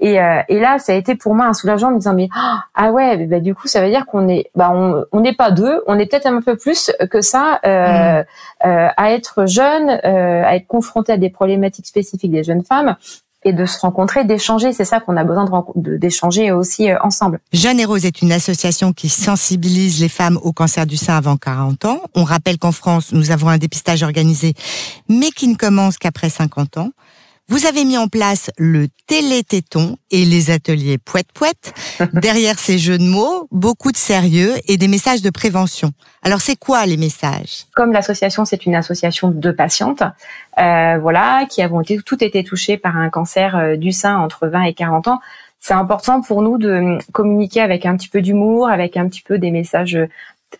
Et, 0.00 0.14
et, 0.48 0.60
là, 0.60 0.78
ça 0.78 0.92
a 0.92 0.94
été 0.94 1.14
pour 1.14 1.34
moi 1.34 1.46
un 1.46 1.54
soulagement 1.54 1.88
en 1.88 1.92
me 1.92 1.98
disant 1.98 2.14
mais 2.14 2.28
ah 2.74 2.92
ouais, 2.92 3.26
bah, 3.26 3.40
du 3.40 3.54
coup 3.54 3.66
ça 3.66 3.80
veut 3.80 3.88
dire 3.88 4.04
qu'on 4.06 4.28
est 4.28 4.50
bah 4.54 4.70
on 4.72 5.20
n'est 5.20 5.34
pas 5.34 5.50
deux, 5.50 5.82
on 5.86 5.98
est 5.98 6.06
peut-être 6.06 6.26
un 6.26 6.40
peu 6.40 6.56
plus 6.56 6.92
que 7.10 7.20
ça 7.22 7.60
euh, 7.64 8.22
mmh. 8.22 8.66
à 8.96 9.12
être 9.12 9.46
jeune, 9.46 9.88
à 9.88 10.56
être 10.56 10.66
confronté 10.66 11.12
à 11.12 11.16
des 11.16 11.30
problématiques 11.30 11.86
spécifiques 11.86 12.30
des 12.30 12.44
jeunes 12.44 12.64
femmes 12.64 12.96
et 13.46 13.52
de 13.52 13.64
se 13.64 13.78
rencontrer, 13.78 14.24
d'échanger. 14.24 14.72
C'est 14.72 14.84
ça 14.84 15.00
qu'on 15.00 15.16
a 15.16 15.24
besoin 15.24 15.48
d'échanger 15.76 16.50
aussi 16.50 16.90
euh, 16.90 16.96
ensemble. 17.02 17.40
Jeanne 17.52 17.78
et 17.78 17.84
Rose 17.84 18.04
est 18.04 18.20
une 18.20 18.32
association 18.32 18.92
qui 18.92 19.08
sensibilise 19.08 20.00
les 20.00 20.08
femmes 20.08 20.38
au 20.42 20.52
cancer 20.52 20.84
du 20.84 20.96
sein 20.96 21.16
avant 21.16 21.36
40 21.36 21.84
ans. 21.84 22.00
On 22.14 22.24
rappelle 22.24 22.58
qu'en 22.58 22.72
France, 22.72 23.12
nous 23.12 23.30
avons 23.30 23.48
un 23.48 23.58
dépistage 23.58 24.02
organisé, 24.02 24.54
mais 25.08 25.30
qui 25.30 25.46
ne 25.46 25.54
commence 25.54 25.96
qu'après 25.96 26.28
50 26.28 26.76
ans. 26.78 26.90
Vous 27.48 27.64
avez 27.64 27.84
mis 27.84 27.96
en 27.96 28.08
place 28.08 28.50
le 28.58 28.88
télététon 29.06 29.98
et 30.10 30.24
les 30.24 30.50
ateliers 30.50 30.98
poète-poète. 30.98 31.74
Derrière 32.12 32.58
ces 32.58 32.76
jeux 32.76 32.98
de 32.98 33.04
mots, 33.04 33.46
beaucoup 33.52 33.92
de 33.92 33.96
sérieux 33.96 34.54
et 34.66 34.76
des 34.76 34.88
messages 34.88 35.22
de 35.22 35.30
prévention. 35.30 35.92
Alors, 36.22 36.40
c'est 36.40 36.56
quoi 36.56 36.84
les 36.86 36.96
messages? 36.96 37.66
Comme 37.76 37.92
l'association, 37.92 38.44
c'est 38.44 38.66
une 38.66 38.74
association 38.74 39.30
de 39.30 39.50
patientes, 39.52 40.02
euh, 40.58 40.98
voilà, 41.00 41.46
qui 41.48 41.62
avons 41.62 41.82
été, 41.82 41.98
toutes 41.98 42.22
été 42.22 42.42
touchées 42.42 42.78
par 42.78 42.96
un 42.96 43.10
cancer 43.10 43.54
euh, 43.56 43.76
du 43.76 43.92
sein 43.92 44.18
entre 44.18 44.48
20 44.48 44.62
et 44.62 44.74
40 44.74 45.06
ans. 45.06 45.20
C'est 45.60 45.74
important 45.74 46.22
pour 46.22 46.42
nous 46.42 46.58
de 46.58 46.98
communiquer 47.12 47.60
avec 47.60 47.86
un 47.86 47.96
petit 47.96 48.08
peu 48.08 48.22
d'humour, 48.22 48.68
avec 48.68 48.96
un 48.96 49.08
petit 49.08 49.22
peu 49.22 49.38
des 49.38 49.52
messages 49.52 49.98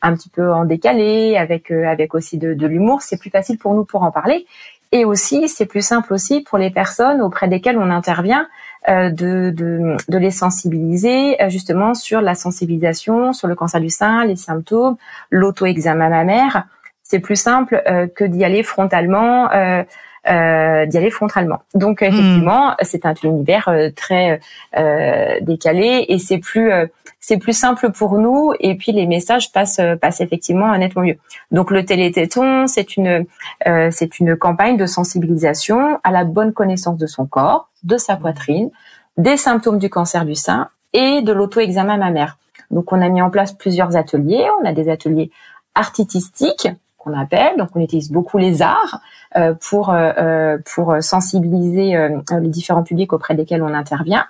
un 0.02 0.14
petit 0.14 0.28
peu 0.28 0.52
en 0.52 0.64
décalé, 0.64 1.36
avec 1.36 1.70
avec 1.70 2.14
aussi 2.14 2.38
de, 2.38 2.54
de 2.54 2.66
l'humour, 2.66 3.02
c'est 3.02 3.16
plus 3.16 3.30
facile 3.30 3.56
pour 3.56 3.74
nous 3.74 3.84
pour 3.84 4.02
en 4.02 4.10
parler. 4.10 4.46
Et 4.92 5.04
aussi, 5.04 5.48
c'est 5.48 5.66
plus 5.66 5.84
simple 5.84 6.12
aussi 6.12 6.40
pour 6.40 6.58
les 6.58 6.70
personnes 6.70 7.20
auprès 7.20 7.48
desquelles 7.48 7.78
on 7.78 7.90
intervient 7.90 8.46
euh, 8.88 9.10
de, 9.10 9.50
de, 9.50 9.96
de, 10.08 10.18
les 10.18 10.30
sensibiliser 10.30 11.42
euh, 11.42 11.48
justement 11.48 11.94
sur 11.94 12.20
la 12.20 12.34
sensibilisation, 12.34 13.32
sur 13.32 13.48
le 13.48 13.56
cancer 13.56 13.80
du 13.80 13.90
sein, 13.90 14.24
les 14.24 14.36
symptômes, 14.36 14.96
l'auto-examen 15.30 16.08
mammaire. 16.08 16.66
C'est 17.02 17.18
plus 17.18 17.36
simple 17.36 17.82
euh, 17.88 18.06
que 18.06 18.24
d'y 18.24 18.44
aller 18.44 18.62
frontalement. 18.62 19.48
Euh, 20.28 20.76
euh, 20.76 20.86
d'y 20.86 20.98
aller 20.98 21.10
frontalement. 21.10 21.62
Donc 21.74 22.00
hmm. 22.00 22.04
effectivement, 22.04 22.74
c'est 22.82 23.06
un 23.06 23.14
univers 23.22 23.68
euh, 23.68 23.90
très 23.94 24.40
euh, 24.76 25.38
décalé 25.40 26.04
et 26.08 26.18
c'est 26.18 26.38
plus 26.38 26.70
c'est 27.20 27.38
plus 27.38 27.52
simple 27.52 27.90
pour 27.90 28.18
nous 28.18 28.52
et 28.60 28.76
puis 28.76 28.92
les 28.92 29.06
messages 29.06 29.52
passent 29.52 29.80
passent 30.00 30.20
effectivement 30.20 30.76
nettement 30.78 31.02
mieux. 31.02 31.16
Donc 31.50 31.70
le 31.70 31.84
télététon, 31.84 32.66
c'est 32.66 32.96
une 32.96 33.26
c'est 33.90 34.18
une 34.20 34.36
campagne 34.36 34.76
de 34.76 34.86
sensibilisation 34.86 35.98
à 36.04 36.10
la 36.10 36.24
bonne 36.24 36.52
connaissance 36.52 36.98
de 36.98 37.06
son 37.06 37.26
corps, 37.26 37.68
de 37.82 37.96
sa 37.96 38.16
poitrine, 38.16 38.70
des 39.16 39.36
symptômes 39.36 39.78
du 39.78 39.90
cancer 39.90 40.24
du 40.24 40.34
sein 40.34 40.68
et 40.92 41.22
de 41.22 41.32
l'auto-examen 41.32 41.96
mammaire. 41.96 42.38
Donc 42.70 42.92
on 42.92 43.00
a 43.00 43.08
mis 43.08 43.22
en 43.22 43.30
place 43.30 43.52
plusieurs 43.52 43.96
ateliers, 43.96 44.46
on 44.60 44.64
a 44.64 44.72
des 44.72 44.88
ateliers 44.88 45.30
artistiques 45.74 46.68
qu'on 47.06 47.18
appelle. 47.18 47.56
Donc 47.56 47.70
on 47.74 47.80
utilise 47.80 48.10
beaucoup 48.10 48.38
les 48.38 48.62
arts 48.62 49.00
euh, 49.36 49.54
pour 49.68 49.90
euh, 49.90 50.12
euh, 50.18 50.58
pour 50.74 50.96
sensibiliser 51.00 51.96
les 52.40 52.48
différents 52.48 52.82
publics 52.82 53.12
auprès 53.12 53.34
desquels 53.34 53.62
on 53.62 53.72
intervient. 53.72 54.26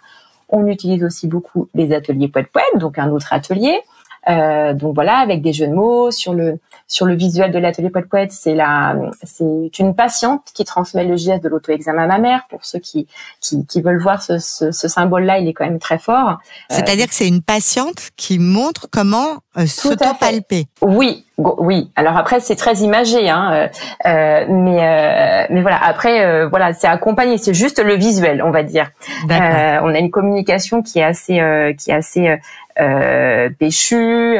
On 0.49 0.67
utilise 0.67 1.03
aussi 1.03 1.27
beaucoup 1.27 1.69
les 1.75 1.93
ateliers 1.93 2.29
poète 2.29 2.49
poète, 2.53 2.77
donc 2.77 2.99
un 2.99 3.11
autre 3.11 3.33
atelier. 3.33 3.81
Euh, 4.29 4.75
donc 4.75 4.97
voilà, 4.97 5.19
avec 5.19 5.41
des 5.41 5.53
jeux 5.53 5.69
de 5.69 5.73
mots 5.73 6.11
sur 6.11 6.35
le 6.35 6.59
sur 6.89 7.07
le 7.07 7.15
visuel 7.15 7.53
de 7.53 7.59
l'atelier 7.59 7.91
poète 7.91 8.09
poète, 8.09 8.33
c'est 8.33 8.57
la 8.57 8.97
c'est 9.23 9.79
une 9.79 9.95
patiente 9.95 10.43
qui 10.53 10.65
transmet 10.65 11.05
le 11.05 11.17
geste 11.17 11.45
de 11.45 11.49
l'auto-examen 11.49 12.07
mammaire. 12.09 12.43
Pour 12.51 12.65
ceux 12.65 12.81
qui 12.81 13.07
qui, 13.41 13.65
qui 13.67 13.83
veulent 13.83 14.03
voir 14.03 14.23
ce, 14.23 14.39
ce, 14.39 14.73
ce 14.73 14.89
symbole-là, 14.89 15.39
il 15.39 15.47
est 15.49 15.53
quand 15.53 15.65
même 15.65 15.79
très 15.79 15.99
fort. 15.99 16.39
C'est-à-dire 16.71 17.07
que 17.07 17.15
c'est 17.15 17.29
une 17.29 17.43
patiente 17.43 18.11
qui 18.17 18.41
montre 18.41 18.89
comment 18.91 19.39
euh, 19.59 19.67
s'auto-palper. 19.67 20.67
Oui, 20.83 21.25
oui. 21.39 21.91
Alors 21.97 22.17
après, 22.17 22.41
c'est 22.41 22.57
très 22.57 22.77
imagé, 22.77 23.29
hein, 23.29 23.51
euh, 23.53 23.69
euh, 24.07 24.47
mais 24.49 24.79
euh, 24.81 25.47
mais 25.51 25.61
voilà. 25.61 25.79
Après, 25.85 26.25
euh, 26.25 26.49
voilà, 26.49 26.73
c'est 26.73 26.87
accompagné. 26.87 27.37
C'est 27.37 27.53
juste 27.53 27.83
le 27.83 27.95
visuel, 27.95 28.43
on 28.43 28.51
va 28.51 28.63
dire. 28.63 28.91
on 29.29 29.95
a 29.95 29.99
une 29.99 30.11
communication 30.11 30.83
qui 30.83 30.99
est 30.99 31.05
assez 31.05 31.75
qui 31.79 31.91
est 31.91 31.95
assez 31.95 32.37
péchue, 33.59 34.37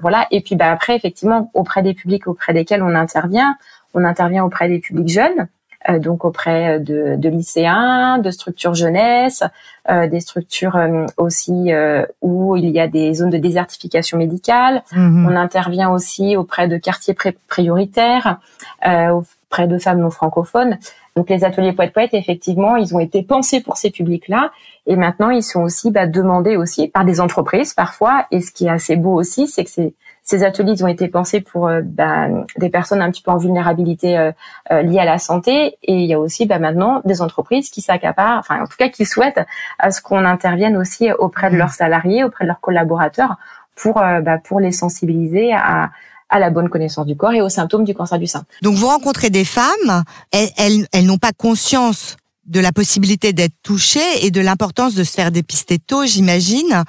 voilà. 0.00 0.26
Et 0.30 0.40
puis 0.40 0.54
bah 0.54 0.70
après, 0.70 0.94
effectivement, 0.94 1.50
auprès 1.54 1.82
des 1.82 1.94
publics 1.94 2.28
auprès 2.28 2.52
desquels 2.52 2.82
on 2.82 2.94
intervient, 2.94 3.56
on 3.94 4.04
intervient 4.04 4.44
auprès 4.44 4.68
des 4.68 4.78
publics 4.78 5.08
jeunes. 5.08 5.48
Euh, 5.88 5.98
donc 5.98 6.26
auprès 6.26 6.78
de, 6.78 7.16
de, 7.16 7.28
lycéens, 7.30 8.18
de 8.18 8.30
structures 8.30 8.74
jeunesse, 8.74 9.42
euh, 9.88 10.06
des 10.08 10.20
structures 10.20 10.76
euh, 10.76 11.06
aussi 11.16 11.72
où 12.20 12.56
il 12.56 12.68
y 12.68 12.80
a 12.80 12.86
des 12.86 13.14
zones 13.14 13.30
de 13.30 13.38
désertification 13.38 14.18
médicale. 14.18 14.82
Mhm. 14.92 15.26
On 15.26 15.36
intervient 15.36 15.90
aussi 15.90 16.36
auprès 16.36 16.68
de 16.68 16.76
quartiers 16.76 17.16
prioritaires, 17.48 18.38
auprès 18.84 19.66
de 19.66 19.78
femmes 19.78 20.00
non 20.00 20.10
francophones. 20.10 20.78
Donc 21.16 21.28
les 21.28 21.44
ateliers 21.44 21.72
poète 21.72 21.92
poète, 21.92 22.14
effectivement, 22.14 22.76
ils 22.76 22.94
ont 22.94 23.00
été 23.00 23.22
pensés 23.22 23.60
pour 23.60 23.76
ces 23.76 23.90
publics-là, 23.90 24.52
et 24.86 24.96
maintenant 24.96 25.30
ils 25.30 25.42
sont 25.42 25.62
aussi 25.62 25.90
bah, 25.90 26.06
demandés 26.06 26.56
aussi 26.56 26.88
par 26.88 27.04
des 27.04 27.20
entreprises 27.20 27.74
parfois. 27.74 28.26
Et 28.30 28.40
ce 28.40 28.52
qui 28.52 28.66
est 28.66 28.70
assez 28.70 28.96
beau 28.96 29.14
aussi, 29.14 29.48
c'est 29.48 29.64
que 29.64 29.70
c'est 29.70 29.92
ces 30.30 30.44
ateliers 30.44 30.80
ont 30.84 30.86
été 30.86 31.08
pensés 31.08 31.40
pour 31.40 31.66
euh, 31.66 31.80
bah, 31.82 32.28
des 32.56 32.70
personnes 32.70 33.02
un 33.02 33.10
petit 33.10 33.20
peu 33.20 33.32
en 33.32 33.36
vulnérabilité 33.36 34.16
euh, 34.16 34.30
euh, 34.70 34.82
liée 34.82 35.00
à 35.00 35.04
la 35.04 35.18
santé. 35.18 35.76
Et 35.82 35.94
il 35.94 36.06
y 36.06 36.14
a 36.14 36.20
aussi 36.20 36.46
bah, 36.46 36.60
maintenant 36.60 37.02
des 37.04 37.20
entreprises 37.20 37.68
qui 37.68 37.80
s'accaparent, 37.80 38.38
enfin 38.38 38.62
en 38.62 38.66
tout 38.66 38.76
cas 38.78 38.88
qui 38.88 39.04
souhaitent 39.06 39.40
à 39.80 39.90
ce 39.90 40.00
qu'on 40.00 40.24
intervienne 40.24 40.76
aussi 40.76 41.10
auprès 41.10 41.50
de 41.50 41.56
mmh. 41.56 41.58
leurs 41.58 41.72
salariés, 41.72 42.22
auprès 42.22 42.44
de 42.44 42.46
leurs 42.46 42.60
collaborateurs, 42.60 43.38
pour 43.74 43.94
bah, 43.94 44.38
pour 44.38 44.60
les 44.60 44.72
sensibiliser 44.72 45.52
à 45.52 45.90
à 46.32 46.38
la 46.38 46.50
bonne 46.50 46.68
connaissance 46.68 47.06
du 47.06 47.16
corps 47.16 47.32
et 47.32 47.42
aux 47.42 47.48
symptômes 47.48 47.82
du 47.82 47.92
cancer 47.92 48.16
du 48.16 48.28
sein. 48.28 48.44
Donc 48.62 48.76
vous 48.76 48.86
rencontrez 48.86 49.30
des 49.30 49.44
femmes, 49.44 50.04
elles, 50.30 50.50
elles, 50.56 50.86
elles 50.92 51.06
n'ont 51.06 51.18
pas 51.18 51.32
conscience 51.32 52.16
de 52.46 52.60
la 52.60 52.70
possibilité 52.70 53.32
d'être 53.32 53.54
touchées 53.64 54.24
et 54.24 54.30
de 54.30 54.40
l'importance 54.40 54.94
de 54.94 55.02
se 55.02 55.10
faire 55.10 55.32
dépister 55.32 55.80
tôt, 55.80 56.06
j'imagine. 56.06 56.84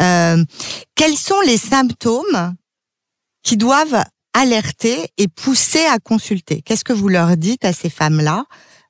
Euh, 0.00 0.42
quels 0.94 1.16
sont 1.16 1.42
les 1.44 1.58
symptômes 1.58 2.54
qui 3.46 3.56
doivent 3.56 4.04
alerter 4.34 5.08
et 5.18 5.28
pousser 5.28 5.86
à 5.86 5.98
consulter. 6.00 6.62
Qu'est-ce 6.62 6.82
que 6.82 6.92
vous 6.92 7.08
leur 7.08 7.36
dites 7.36 7.64
à 7.64 7.72
ces 7.72 7.88
femmes-là? 7.88 8.44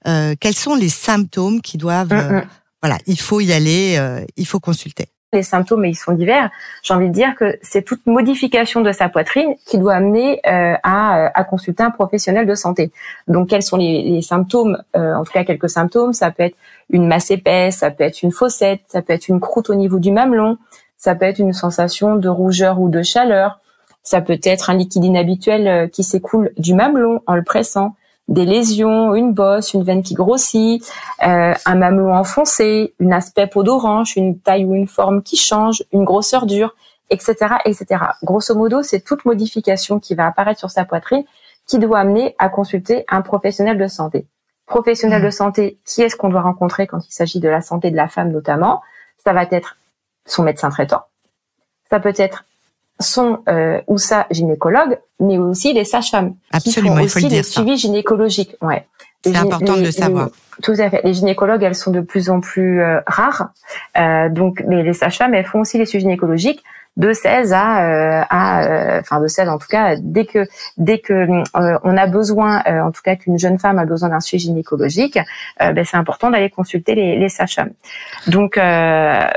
Euh, 0.08 0.34
Quels 0.40 0.54
sont 0.54 0.74
les 0.74 0.88
symptômes 0.88 1.60
qui 1.60 1.76
doivent... 1.76 2.12
Mm, 2.12 2.32
mm. 2.32 2.36
Euh, 2.36 2.40
voilà, 2.82 2.98
il 3.06 3.20
faut 3.20 3.40
y 3.40 3.52
aller, 3.52 3.96
euh, 3.98 4.24
il 4.36 4.46
faut 4.46 4.58
consulter. 4.58 5.08
Les 5.34 5.42
symptômes, 5.42 5.84
ils 5.84 5.94
sont 5.94 6.12
divers. 6.12 6.50
J'ai 6.82 6.94
envie 6.94 7.08
de 7.08 7.12
dire 7.12 7.34
que 7.34 7.58
c'est 7.60 7.82
toute 7.82 8.06
modification 8.06 8.80
de 8.80 8.92
sa 8.92 9.10
poitrine 9.10 9.56
qui 9.66 9.76
doit 9.76 9.94
amener 9.94 10.40
à, 10.44 11.26
à, 11.34 11.44
consulter 11.44 11.82
un 11.82 11.90
professionnel 11.90 12.46
de 12.46 12.54
santé. 12.54 12.90
Donc, 13.28 13.48
quels 13.48 13.62
sont 13.62 13.76
les, 13.76 14.02
les 14.04 14.22
symptômes 14.22 14.78
En 14.94 15.24
tout 15.24 15.32
cas, 15.32 15.44
quelques 15.44 15.68
symptômes. 15.68 16.12
Ça 16.12 16.30
peut 16.30 16.44
être 16.44 16.56
une 16.90 17.06
masse 17.06 17.30
épaisse, 17.30 17.78
ça 17.78 17.90
peut 17.90 18.04
être 18.04 18.22
une 18.22 18.30
fossette, 18.30 18.80
ça 18.88 19.02
peut 19.02 19.12
être 19.12 19.28
une 19.28 19.40
croûte 19.40 19.68
au 19.68 19.74
niveau 19.74 19.98
du 19.98 20.12
mamelon, 20.12 20.56
ça 20.96 21.14
peut 21.14 21.26
être 21.26 21.40
une 21.40 21.52
sensation 21.52 22.16
de 22.16 22.28
rougeur 22.28 22.80
ou 22.80 22.88
de 22.88 23.02
chaleur, 23.02 23.58
ça 24.06 24.20
peut 24.20 24.38
être 24.44 24.70
un 24.70 24.74
liquide 24.74 25.04
inhabituel 25.04 25.66
euh, 25.66 25.88
qui 25.88 26.04
s'écoule 26.04 26.52
du 26.56 26.74
mamelon 26.74 27.22
en 27.26 27.34
le 27.34 27.42
pressant, 27.42 27.96
des 28.28 28.44
lésions, 28.44 29.14
une 29.16 29.32
bosse, 29.32 29.74
une 29.74 29.82
veine 29.82 30.04
qui 30.04 30.14
grossit, 30.14 30.84
euh, 31.26 31.54
un 31.64 31.74
mamelon 31.74 32.14
enfoncé, 32.14 32.94
une 33.00 33.12
aspect 33.12 33.48
peau 33.48 33.64
d'orange, 33.64 34.16
une 34.16 34.38
taille 34.38 34.64
ou 34.64 34.74
une 34.74 34.86
forme 34.86 35.22
qui 35.22 35.36
change, 35.36 35.82
une 35.92 36.04
grosseur 36.04 36.46
dure, 36.46 36.76
etc., 37.10 37.56
etc. 37.64 38.04
Grosso 38.22 38.54
modo, 38.54 38.82
c'est 38.82 39.00
toute 39.00 39.24
modification 39.24 39.98
qui 39.98 40.14
va 40.14 40.26
apparaître 40.26 40.60
sur 40.60 40.70
sa 40.70 40.84
poitrine 40.84 41.24
qui 41.66 41.80
doit 41.80 41.98
amener 41.98 42.36
à 42.38 42.48
consulter 42.48 43.04
un 43.08 43.22
professionnel 43.22 43.76
de 43.76 43.88
santé. 43.88 44.24
Professionnel 44.66 45.20
de 45.20 45.28
mmh. 45.28 45.32
santé, 45.32 45.78
qui 45.84 46.02
est-ce 46.02 46.14
qu'on 46.14 46.28
doit 46.28 46.42
rencontrer 46.42 46.86
quand 46.86 47.04
il 47.04 47.12
s'agit 47.12 47.40
de 47.40 47.48
la 47.48 47.60
santé 47.60 47.90
de 47.90 47.96
la 47.96 48.06
femme 48.06 48.30
notamment? 48.30 48.82
Ça 49.24 49.32
va 49.32 49.42
être 49.50 49.76
son 50.26 50.44
médecin 50.44 50.70
traitant. 50.70 51.02
Ça 51.90 51.98
peut 51.98 52.14
être 52.16 52.44
sont 52.98 53.40
euh, 53.48 53.80
ou 53.86 53.98
ça 53.98 54.26
gynécologues, 54.30 54.98
mais 55.20 55.38
aussi 55.38 55.72
les 55.72 55.84
sages-femmes 55.84 56.34
Absolument, 56.52 56.96
qui 56.96 57.08
font 57.08 57.18
aussi 57.18 57.28
les 57.28 57.42
suivis 57.42 57.76
gynécologiques. 57.76 58.56
Ouais. 58.62 58.86
C'est 59.24 59.36
important 59.36 59.76
de 59.76 59.82
le 59.82 59.90
savoir. 59.90 60.28
tout 60.62 60.74
à 60.78 60.90
fait. 60.90 61.00
Les 61.04 61.14
gynécologues, 61.14 61.62
elles 61.62 61.74
sont 61.74 61.90
de 61.90 62.00
plus 62.00 62.30
en 62.30 62.40
plus 62.40 62.80
euh, 62.80 63.00
rares. 63.06 63.50
Euh, 63.98 64.28
donc, 64.28 64.62
mais 64.66 64.82
les 64.82 64.92
sages-femmes, 64.92 65.34
elles 65.34 65.46
font 65.46 65.60
aussi 65.60 65.78
les 65.78 65.86
suivis 65.86 66.02
gynécologiques 66.02 66.62
de 66.96 67.12
16 67.12 67.52
à, 67.52 67.84
euh, 67.84 68.22
à 68.30 68.64
euh, 68.64 69.00
enfin 69.00 69.20
de 69.20 69.26
16 69.26 69.48
en 69.48 69.58
tout 69.58 69.66
cas 69.68 69.96
dès 69.98 70.24
que 70.24 70.46
dès 70.76 70.98
que 70.98 71.12
euh, 71.12 71.78
on 71.82 71.96
a 71.96 72.06
besoin 72.06 72.62
en 72.66 72.90
tout 72.90 73.02
cas 73.02 73.16
qu'une 73.16 73.38
jeune 73.38 73.58
femme 73.58 73.78
a 73.78 73.84
besoin 73.84 74.08
d'un 74.08 74.20
suivi 74.20 74.44
gynécologique 74.44 75.18
ben, 75.58 75.84
c'est 75.84 75.96
important 75.96 76.30
d'aller 76.30 76.50
consulter 76.50 76.94
les, 76.94 77.18
les 77.18 77.28
sages-femmes. 77.28 77.72
Donc 78.28 78.58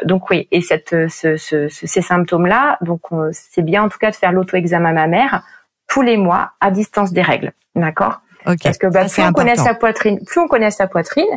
donc 0.03 0.29
oui 0.29 0.47
et 0.51 0.61
cette 0.61 0.95
ce, 1.09 1.37
ce, 1.37 1.67
ces 1.69 2.01
symptômes 2.01 2.47
là 2.47 2.77
donc 2.81 3.01
c'est 3.31 3.63
bien 3.63 3.83
en 3.83 3.89
tout 3.89 3.99
cas 3.99 4.11
de 4.11 4.15
faire 4.15 4.31
l'auto-examen 4.31 4.93
mammaire 4.93 5.43
tous 5.87 6.01
les 6.01 6.17
mois 6.17 6.51
à 6.61 6.71
distance 6.71 7.11
des 7.11 7.21
règles 7.21 7.51
d'accord? 7.75 8.21
Parce 8.63 8.77
que 8.77 8.87
bah, 8.87 9.05
plus 9.05 9.23
on 9.23 9.33
connaît 9.33 9.55
sa 9.55 9.73
poitrine, 9.73 10.19
plus 10.25 10.39
on 10.39 10.47
connaît 10.47 10.71
sa 10.71 10.87
poitrine, 10.87 11.27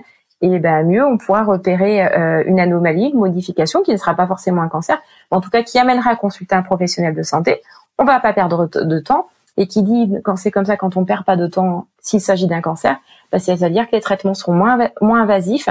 et 0.43 0.59
ben 0.59 0.85
mieux 0.85 1.07
on 1.07 1.17
pourra 1.17 1.45
repérer 1.45 2.05
euh, 2.05 2.43
une 2.47 2.61
anomalie, 2.61 3.11
une 3.15 3.21
modification 3.21 3.83
qui 3.83 3.93
ne 3.93 3.97
sera 3.97 4.15
pas 4.15 4.27
forcément 4.27 4.61
un 4.61 4.69
cancer, 4.69 5.01
mais 5.31 5.39
en 5.39 5.41
tout 5.41 5.51
cas 5.51 5.63
qui 5.63 5.79
amènera 5.79 6.11
à 6.11 6.17
consulter 6.17 6.55
un 6.55 6.63
professionnel 6.63 7.15
de 7.15 7.23
santé. 7.23 7.63
On 7.99 8.05
va 8.05 8.21
pas 8.21 8.33
perdre 8.33 8.69
de 8.75 8.99
temps 8.99 9.29
et 9.57 9.67
qui 9.67 9.83
dit 9.83 10.15
quand 10.25 10.37
c'est 10.37 10.51
comme 10.51 10.65
ça 10.65 10.77
quand 10.77 10.97
on 10.97 11.05
perd 11.05 11.25
pas 11.25 11.37
de 11.37 11.47
temps 11.47 11.87
s'il 12.01 12.21
s'agit 12.21 12.47
d'un 12.47 12.61
cancer, 12.61 12.97
ben, 13.31 13.39
c'est-à-dire 13.39 13.89
que 13.89 13.97
les 13.97 14.03
traitements 14.03 14.35
seront 14.35 14.55
moins 14.55 14.79
moins 15.01 15.23
invasifs 15.23 15.69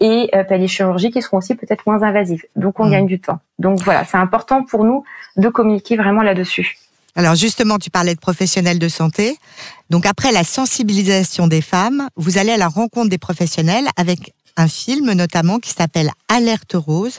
et 0.00 0.30
euh, 0.34 0.44
les 0.50 0.68
chirurgies 0.68 1.10
qui 1.10 1.22
seront 1.22 1.38
aussi 1.38 1.54
peut-être 1.54 1.86
moins 1.86 2.02
invasives. 2.02 2.44
Donc 2.56 2.78
on 2.78 2.86
mmh. 2.86 2.90
gagne 2.90 3.06
du 3.06 3.20
temps. 3.20 3.38
Donc 3.58 3.80
voilà, 3.82 4.04
c'est 4.04 4.18
important 4.18 4.64
pour 4.64 4.84
nous 4.84 5.04
de 5.36 5.48
communiquer 5.48 5.96
vraiment 5.96 6.22
là-dessus. 6.22 6.76
Alors 7.16 7.34
justement, 7.34 7.78
tu 7.78 7.90
parlais 7.90 8.14
de 8.14 8.20
professionnels 8.20 8.78
de 8.78 8.88
santé. 8.88 9.36
Donc 9.90 10.06
après 10.06 10.32
la 10.32 10.44
sensibilisation 10.44 11.48
des 11.48 11.60
femmes, 11.60 12.08
vous 12.16 12.38
allez 12.38 12.52
à 12.52 12.56
la 12.56 12.68
rencontre 12.68 13.08
des 13.08 13.18
professionnels 13.18 13.88
avec 13.96 14.32
un 14.56 14.68
film 14.68 15.12
notamment 15.12 15.58
qui 15.58 15.70
s'appelle 15.70 16.10
Alerte 16.28 16.74
Rose. 16.74 17.18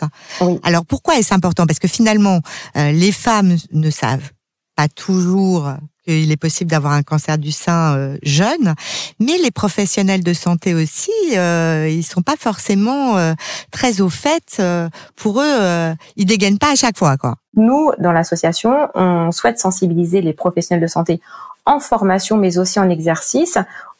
Alors 0.63 0.86
pourquoi 0.86 1.17
est-ce 1.17 1.34
important? 1.34 1.65
Parce 1.65 1.80
que 1.80 1.88
finalement, 1.88 2.41
euh, 2.77 2.91
les 2.91 3.12
femmes 3.12 3.56
ne 3.71 3.89
savent 3.89 4.32
pas 4.75 4.88
toujours 4.88 5.73
qu'il 6.06 6.32
est 6.32 6.38
possible 6.38 6.70
d'avoir 6.72 6.94
un 6.94 7.04
cancer 7.04 7.38
du 7.38 7.52
sein 7.52 7.96
euh, 7.96 8.18
jeune, 8.24 8.74
mais 9.20 9.38
les 9.38 9.52
professionnels 9.52 10.24
de 10.24 10.34
santé 10.34 10.74
aussi, 10.74 11.12
euh, 11.36 11.88
ils 11.90 12.04
sont 12.04 12.22
pas 12.22 12.36
forcément 12.38 13.18
euh, 13.18 13.34
très 13.72 14.02
au 14.02 14.10
fait. 14.10 14.58
Euh, 14.60 14.90
pour 15.16 15.42
eux, 15.42 15.46
euh, 15.62 15.94
ils 16.16 16.26
dégainent 16.26 16.60
pas 16.60 16.72
à 16.72 16.76
chaque 16.76 16.98
fois, 16.98 17.18
quoi. 17.18 17.36
Nous, 17.56 17.92
dans 18.00 18.12
l'association, 18.12 18.90
on 18.96 19.32
souhaite 19.32 19.60
sensibiliser 19.60 20.22
les 20.22 20.34
professionnels 20.34 20.82
de 20.82 20.88
santé 20.88 21.22
en 21.66 21.80
formation, 21.80 22.38
mais 22.38 22.58
aussi 22.58 22.80
en 22.80 22.90
exercice 22.90 23.58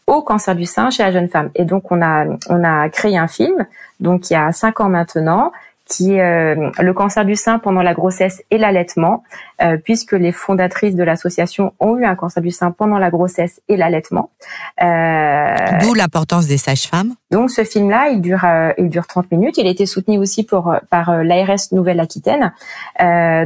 au 0.08 0.22
cancer 0.22 0.56
du 0.56 0.66
sein 0.66 0.90
chez 0.90 1.04
la 1.04 1.12
jeune 1.12 1.30
femme. 1.30 1.50
Et 1.56 1.66
donc, 1.66 1.92
on 1.92 2.02
a, 2.02 2.26
on 2.50 2.64
a 2.64 2.90
créé 2.90 3.18
un 3.18 3.28
film, 3.28 3.66
donc 4.00 4.30
il 4.30 4.34
y 4.34 4.36
a 4.36 4.52
cinq 4.52 4.80
ans 4.80 4.90
maintenant, 4.90 5.52
qui 5.86 6.14
est 6.14 6.22
euh, 6.22 6.70
le 6.80 6.94
cancer 6.94 7.26
du 7.26 7.36
sein 7.36 7.60
pendant 7.60 7.82
la 7.82 7.94
grossesse 7.94 8.42
et 8.50 8.58
l'allaitement, 8.58 9.24
euh, 9.62 9.78
puisque 9.78 10.14
les 10.14 10.32
fondatrices 10.32 10.96
de 10.96 11.04
l'association 11.04 11.74
ont 11.80 11.98
eu 11.98 12.06
un 12.06 12.16
cancer 12.16 12.42
du 12.42 12.52
sein 12.52 12.72
pendant 12.72 12.98
la 12.98 13.10
grossesse 13.10 13.62
et 13.68 13.78
l'allaitement. 13.78 14.32
Euh, 14.82 15.56
D'où 15.82 15.94
l'importance 15.94 16.48
des 16.48 16.58
sages-femmes. 16.58 17.14
Donc 17.30 17.52
ce 17.52 17.64
film-là, 17.64 18.10
il 18.10 18.22
dure, 18.22 18.44
euh, 18.44 18.72
il 18.78 18.90
dure 18.90 19.08
30 19.08 19.32
minutes. 19.32 19.58
Il 19.58 19.68
a 19.68 19.70
été 19.70 19.86
soutenu 19.86 20.18
aussi 20.18 20.44
pour, 20.44 20.76
par 20.90 21.24
l'ARS 21.24 21.72
Nouvelle-Aquitaine. 21.72 22.54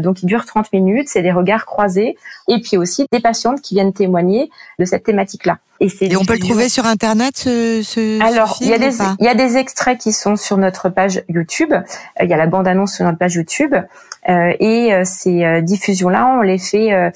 donc 0.02 0.24
il 0.24 0.26
dure 0.26 0.46
30 0.46 0.72
minutes. 0.74 1.10
C'est 1.10 1.22
des 1.22 1.32
regards 1.32 1.66
croisés 1.66 2.16
et 2.48 2.62
puis 2.62 2.78
aussi 2.78 3.06
des 3.12 3.20
patientes 3.20 3.62
qui 3.62 3.76
viennent 3.76 3.94
témoigner 3.94 4.50
de 4.80 4.86
cette 4.86 5.04
thématique-là. 5.04 5.58
Et, 5.82 5.90
et 6.00 6.16
on 6.16 6.24
peut 6.24 6.34
le 6.36 6.40
trouver 6.40 6.70
sur 6.70 6.86
internet 6.86 7.38
ce, 7.38 7.82
ce 7.84 8.24
Alors 8.24 8.58
il 8.62 8.70
y 8.70 8.74
a 8.74 8.78
des 8.78 8.96
il 9.20 9.26
y 9.26 9.28
a 9.28 9.36
des 9.36 9.58
extraits 9.58 10.00
qui 10.00 10.14
sont 10.14 10.38
sur 10.38 10.56
notre 10.56 10.88
page 10.88 11.24
YouTube. 11.28 11.74
Il 12.22 12.30
y 12.30 12.34
a 12.34 12.38
la 12.38 12.48
bande 12.48 12.66
annonce 12.66 12.94
sur 12.94 13.04
notre 13.04 13.18
page 13.18 13.36
YouTube 13.36 13.76
euh, 14.30 14.54
et 14.60 14.94
euh, 14.94 15.04
ces 15.06 15.62
là 16.10 16.28
on 16.38 16.42
les 16.42 16.58
fait 16.58 17.12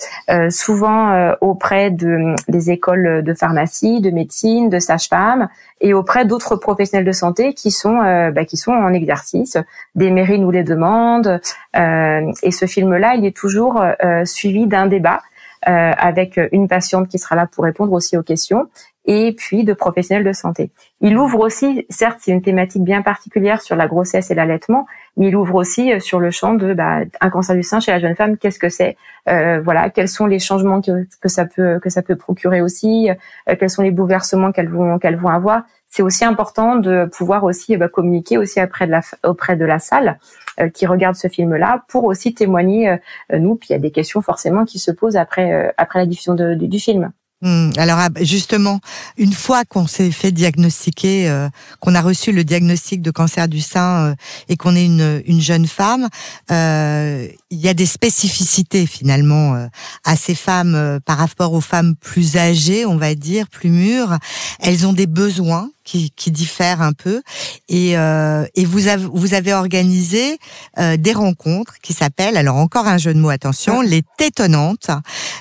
souvent 0.50 1.34
auprès 1.42 1.92
de 1.92 2.36
des 2.48 2.72
écoles 2.72 3.24
de 3.24 3.34
pharmacie, 3.34 4.02
de 4.02 4.12
médecine, 4.12 4.70
de 4.70 4.80
sage-femme 4.80 5.50
et 5.82 5.94
auprès 5.94 6.26
d'autres 6.26 6.56
professionnels 6.56 7.06
de 7.06 7.12
santé 7.12 7.54
qui 7.54 7.72
sont 7.72 7.98
bah, 8.32 8.46
qui 8.46 8.58
sont 8.58 8.72
en 8.72 8.94
exercice. 8.94 9.58
Des 9.96 10.12
mairies 10.12 10.40
nous 10.40 10.52
les 10.52 10.64
demandent 10.64 11.40
et 11.74 12.52
ce 12.52 12.66
film 12.66 12.96
là 12.96 13.16
il 13.16 13.26
est 13.26 13.36
toujours 13.36 13.84
suivi 14.26 14.68
d'un 14.68 14.88
débat 14.88 15.22
euh, 15.68 15.92
avec 15.98 16.40
une 16.54 16.70
patiente 16.70 17.10
qui 17.10 17.20
sera 17.20 17.36
là 17.36 17.46
pour 17.46 17.66
répondre 17.66 17.92
aussi 17.92 18.16
aux 18.16 18.24
questions 18.24 18.70
et 19.10 19.34
puis 19.34 19.64
de 19.64 19.74
professionnels 19.74 20.24
de 20.24 20.34
santé. 20.34 20.70
Il 21.02 21.18
ouvre 21.18 21.40
aussi, 21.40 21.84
certes, 21.90 22.20
c'est 22.22 22.32
une 22.32 22.44
thématique 22.44 22.84
bien 22.84 23.02
particulière 23.02 23.60
sur 23.60 23.76
la 23.76 23.88
grossesse 23.88 24.30
et 24.30 24.36
l'allaitement, 24.36 24.86
mais 25.18 25.30
il 25.30 25.36
ouvre 25.36 25.56
aussi 25.56 25.92
euh, 25.92 26.00
sur 26.00 26.20
le 26.20 26.30
champ 26.30 26.54
de 26.54 26.76
bah, 26.76 27.00
un 27.20 27.30
cancer 27.32 27.56
du 27.56 27.64
sein 27.64 27.80
chez 27.80 27.92
la 27.92 28.00
jeune 28.00 28.16
femme. 28.16 28.38
Qu'est-ce 28.38 28.60
que 28.60 28.70
c'est? 28.70 28.98
Euh, 29.28 29.62
Voilà, 29.62 29.90
quels 29.90 30.10
sont 30.10 30.28
les 30.28 30.38
changements 30.38 30.80
que, 30.80 31.08
ça 31.26 31.46
peut 31.46 31.80
que 31.80 31.90
ça 31.90 32.04
peut 32.04 32.16
procurer 32.16 32.62
aussi? 32.62 33.10
Euh, 33.10 33.56
Quels 33.60 33.72
sont 33.72 33.82
les 33.82 33.90
bouleversements 33.90 34.52
qu'elles 34.52 34.70
vont 34.70 35.00
qu'elles 35.00 35.18
vont 35.18 35.30
avoir? 35.30 35.64
C'est 35.90 36.04
aussi 36.04 36.24
important 36.24 36.76
de 36.76 37.06
pouvoir 37.06 37.44
aussi 37.44 37.76
bah, 37.78 37.88
communiquer 37.88 38.38
aussi 38.38 38.62
auprès 38.62 38.86
de 38.86 38.92
la 38.92 39.02
auprès 39.24 39.56
de 39.56 39.66
la 39.66 39.80
salle 39.80 40.20
euh, 40.60 40.70
qui 40.70 40.86
regarde 40.86 41.16
ce 41.16 41.30
film-là 41.30 41.84
pour 41.88 42.04
aussi 42.04 42.36
témoigner 42.36 42.90
euh, 42.90 43.40
nous. 43.40 43.56
Puis 43.56 43.70
il 43.72 43.74
y 43.74 43.76
a 43.76 43.80
des 43.80 43.90
questions 43.90 44.22
forcément 44.22 44.66
qui 44.66 44.78
se 44.78 44.92
posent 44.92 45.18
après 45.18 45.52
euh, 45.52 45.72
après 45.78 45.98
la 45.98 46.06
diffusion 46.06 46.36
de, 46.36 46.54
du 46.54 46.80
film. 46.80 47.12
Hmm, 47.42 47.70
alors 47.78 48.00
ah, 48.00 48.10
justement, 48.22 48.82
une 49.18 49.32
fois 49.32 49.64
qu'on 49.64 49.88
s'est 49.88 50.12
fait 50.12 50.32
diagnostiquer, 50.32 51.48
qu'on 51.80 51.96
a 51.96 52.02
reçu 52.02 52.34
le 52.34 52.44
diagnostic 52.44 53.02
de 53.02 53.12
cancer 53.12 53.48
du 53.48 53.62
sein 53.62 54.16
et 54.50 54.58
qu'on 54.58 54.76
est 54.76 54.86
une, 54.86 55.22
une 55.26 55.40
jeune 55.40 55.66
femme, 55.66 56.10
euh, 56.52 57.28
il 57.50 57.60
y 57.60 57.70
a 57.70 57.74
des 57.74 57.86
spécificités 57.86 58.86
finalement 58.86 59.70
à 60.04 60.16
ces 60.18 60.36
femmes 60.36 61.00
par 61.06 61.18
rapport 61.18 61.54
aux 61.54 61.62
femmes 61.62 61.96
plus 61.96 62.36
âgées, 62.36 62.86
on 62.86 62.98
va 62.98 63.16
dire, 63.16 63.48
plus 63.48 63.70
mûres. 63.70 64.18
Elles 64.60 64.86
ont 64.86 64.94
des 64.94 65.08
besoins 65.08 65.70
qui, 65.90 66.12
qui 66.16 66.30
diffèrent 66.30 66.82
un 66.82 66.94
peu. 66.94 67.22
Et, 67.68 67.98
euh, 67.98 68.46
et 68.56 68.66
vous, 68.66 68.88
avez, 68.88 69.06
vous 69.12 69.34
avez 69.34 69.54
organisé 69.54 70.38
euh, 70.78 70.98
des 70.98 71.14
rencontres 71.14 71.76
qui 71.82 71.94
s'appellent, 71.94 72.38
alors 72.38 72.58
encore 72.58 72.88
un 72.88 72.98
jeu 72.98 73.14
de 73.14 73.20
mots, 73.20 73.30
attention, 73.30 73.82
les 73.82 74.04
tétonnantes. 74.18 74.92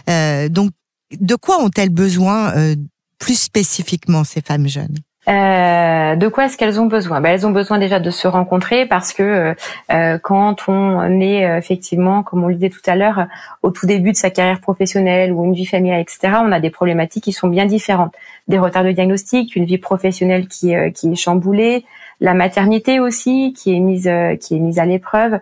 Euh, 0.08 0.48
donc, 0.48 0.70
de 1.12 1.34
quoi 1.34 1.62
ont-elles 1.62 1.90
besoin 1.90 2.54
euh, 2.56 2.74
plus 3.18 3.38
spécifiquement 3.38 4.24
ces 4.24 4.40
femmes 4.40 4.68
jeunes? 4.68 4.96
Euh, 5.28 6.16
de 6.16 6.28
quoi 6.28 6.46
est-ce 6.46 6.56
qu'elles 6.56 6.80
ont 6.80 6.86
besoin? 6.86 7.20
Ben, 7.20 7.30
Elles 7.30 7.46
ont 7.46 7.50
besoin 7.50 7.78
déjà 7.78 8.00
de 8.00 8.10
se 8.10 8.26
rencontrer 8.26 8.86
parce 8.86 9.12
que 9.12 9.22
euh, 9.22 9.54
euh 9.92 10.18
quand 10.18 10.68
on 10.68 11.20
est 11.20 11.44
euh, 11.44 11.58
effectivement, 11.58 12.22
comme 12.22 12.44
on 12.44 12.48
le 12.48 12.54
disait 12.54 12.70
tout 12.70 12.80
à 12.86 12.96
l'heure, 12.96 13.26
au 13.62 13.70
tout 13.70 13.86
début 13.86 14.12
de 14.12 14.16
sa 14.16 14.30
carrière 14.30 14.60
professionnelle 14.60 15.32
ou 15.32 15.44
une 15.44 15.52
vie 15.52 15.66
familiale, 15.66 16.00
etc., 16.00 16.38
on 16.42 16.50
a 16.50 16.60
des 16.60 16.70
problématiques 16.70 17.24
qui 17.24 17.32
sont 17.32 17.48
bien 17.48 17.66
différentes. 17.66 18.14
Des 18.46 18.58
retards 18.58 18.84
de 18.84 18.92
diagnostic, 18.92 19.54
une 19.54 19.66
vie 19.66 19.76
professionnelle 19.76 20.48
qui, 20.48 20.74
euh, 20.74 20.90
qui 20.90 21.12
est 21.12 21.16
chamboulée, 21.16 21.84
la 22.20 22.34
maternité 22.34 23.00
aussi 23.00 23.54
qui 23.56 23.74
est 23.74 23.80
mise 23.80 24.10
qui 24.40 24.56
est 24.56 24.58
mise 24.58 24.78
à 24.78 24.84
l'épreuve. 24.84 25.38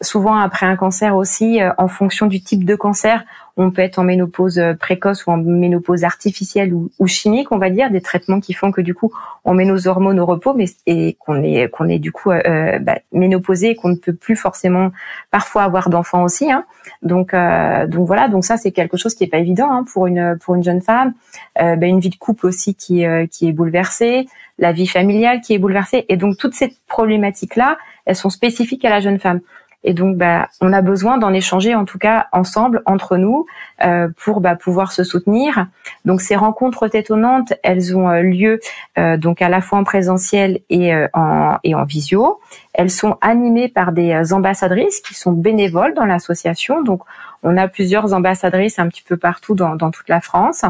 souvent 0.00 0.36
après 0.36 0.66
un 0.66 0.76
cancer 0.76 1.16
aussi, 1.16 1.60
en 1.78 1.88
fonction 1.88 2.26
du 2.26 2.40
type 2.40 2.64
de 2.64 2.74
cancer, 2.74 3.24
on 3.58 3.72
peut 3.72 3.82
être 3.82 3.98
en 3.98 4.04
ménopause 4.04 4.58
euh, 4.58 4.74
précoce 4.74 5.26
ou 5.26 5.32
en 5.32 5.36
ménopause 5.36 6.04
artificielle 6.04 6.72
ou, 6.72 7.06
chimique, 7.06 7.50
on 7.50 7.58
va 7.58 7.70
dire, 7.70 7.90
des 7.90 8.00
traitements 8.00 8.38
qui 8.38 8.54
font 8.54 8.70
que 8.70 8.80
du 8.80 8.94
coup 8.94 9.12
on 9.44 9.52
met 9.52 9.64
nos 9.64 9.88
hormones 9.88 10.20
au 10.20 10.26
repos, 10.26 10.54
mais 10.54 10.66
et 10.86 11.16
qu'on 11.18 11.42
est 11.42 11.68
qu'on 11.68 11.88
est 11.88 11.98
du 11.98 12.12
coup 12.12 12.30
euh, 12.30 12.40
euh, 12.46 12.78
bah, 12.78 12.98
ménopausé 13.12 13.70
et 13.70 13.74
qu'on 13.74 13.88
ne 13.88 13.96
peut 13.96 14.12
plus 14.12 14.36
forcément 14.36 14.92
parfois 15.32 15.64
avoir 15.64 15.90
d'enfants 15.90 16.22
aussi. 16.22 16.50
Hein. 16.50 16.64
Donc 17.02 17.32
donc 17.32 18.06
voilà, 18.06 18.28
donc 18.28 18.44
ça 18.44 18.56
c'est 18.56 18.70
quelque 18.70 18.96
chose 18.96 19.14
qui 19.14 19.24
est 19.24 19.28
pas 19.28 19.38
évident 19.38 19.70
hein, 19.70 19.84
pour 19.92 20.06
une 20.06 20.38
pour 20.40 20.54
une 20.54 20.62
jeune 20.62 20.80
femme. 20.80 21.12
Bah, 21.56 21.86
une 21.86 22.00
vie 22.00 22.10
de 22.10 22.16
couple 22.16 22.46
aussi 22.46 22.74
qui 22.74 23.04
qui 23.30 23.48
est 23.48 23.52
bouleversée, 23.52 24.26
la 24.58 24.72
vie 24.72 24.86
familiale 24.86 25.40
qui 25.40 25.54
est 25.54 25.58
bouleversée, 25.58 26.04
et 26.08 26.16
donc 26.16 26.36
toutes 26.36 26.54
ces 26.54 26.74
problématiques 26.86 27.56
là, 27.56 27.78
elles 28.06 28.16
sont 28.16 28.30
spécifiques 28.30 28.84
à 28.84 28.90
la 28.90 29.00
jeune 29.00 29.18
femme. 29.18 29.40
Et 29.84 29.94
donc, 29.94 30.16
bah, 30.16 30.48
on 30.60 30.72
a 30.72 30.82
besoin 30.82 31.18
d'en 31.18 31.32
échanger, 31.32 31.74
en 31.74 31.84
tout 31.84 31.98
cas 31.98 32.26
ensemble, 32.32 32.82
entre 32.84 33.16
nous, 33.16 33.46
euh, 33.84 34.08
pour 34.16 34.40
bah, 34.40 34.56
pouvoir 34.56 34.90
se 34.90 35.04
soutenir. 35.04 35.68
Donc, 36.04 36.20
ces 36.20 36.34
rencontres 36.34 36.94
étonnantes, 36.94 37.52
elles 37.62 37.96
ont 37.96 38.08
euh, 38.08 38.22
lieu 38.22 38.60
euh, 38.98 39.16
donc 39.16 39.40
à 39.40 39.48
la 39.48 39.60
fois 39.60 39.78
en 39.78 39.84
présentiel 39.84 40.60
et 40.68 40.92
en 41.14 41.58
et 41.62 41.74
en 41.74 41.84
visio. 41.84 42.40
Elles 42.78 42.90
sont 42.90 43.18
animées 43.20 43.68
par 43.68 43.90
des 43.90 44.32
ambassadrices 44.32 45.00
qui 45.00 45.14
sont 45.14 45.32
bénévoles 45.32 45.94
dans 45.94 46.04
l'association. 46.06 46.82
Donc, 46.82 47.02
on 47.42 47.56
a 47.56 47.68
plusieurs 47.68 48.14
ambassadrices 48.14 48.78
un 48.78 48.88
petit 48.88 49.02
peu 49.02 49.16
partout 49.16 49.54
dans, 49.54 49.76
toute 49.90 50.08
la 50.08 50.20
France 50.20 50.64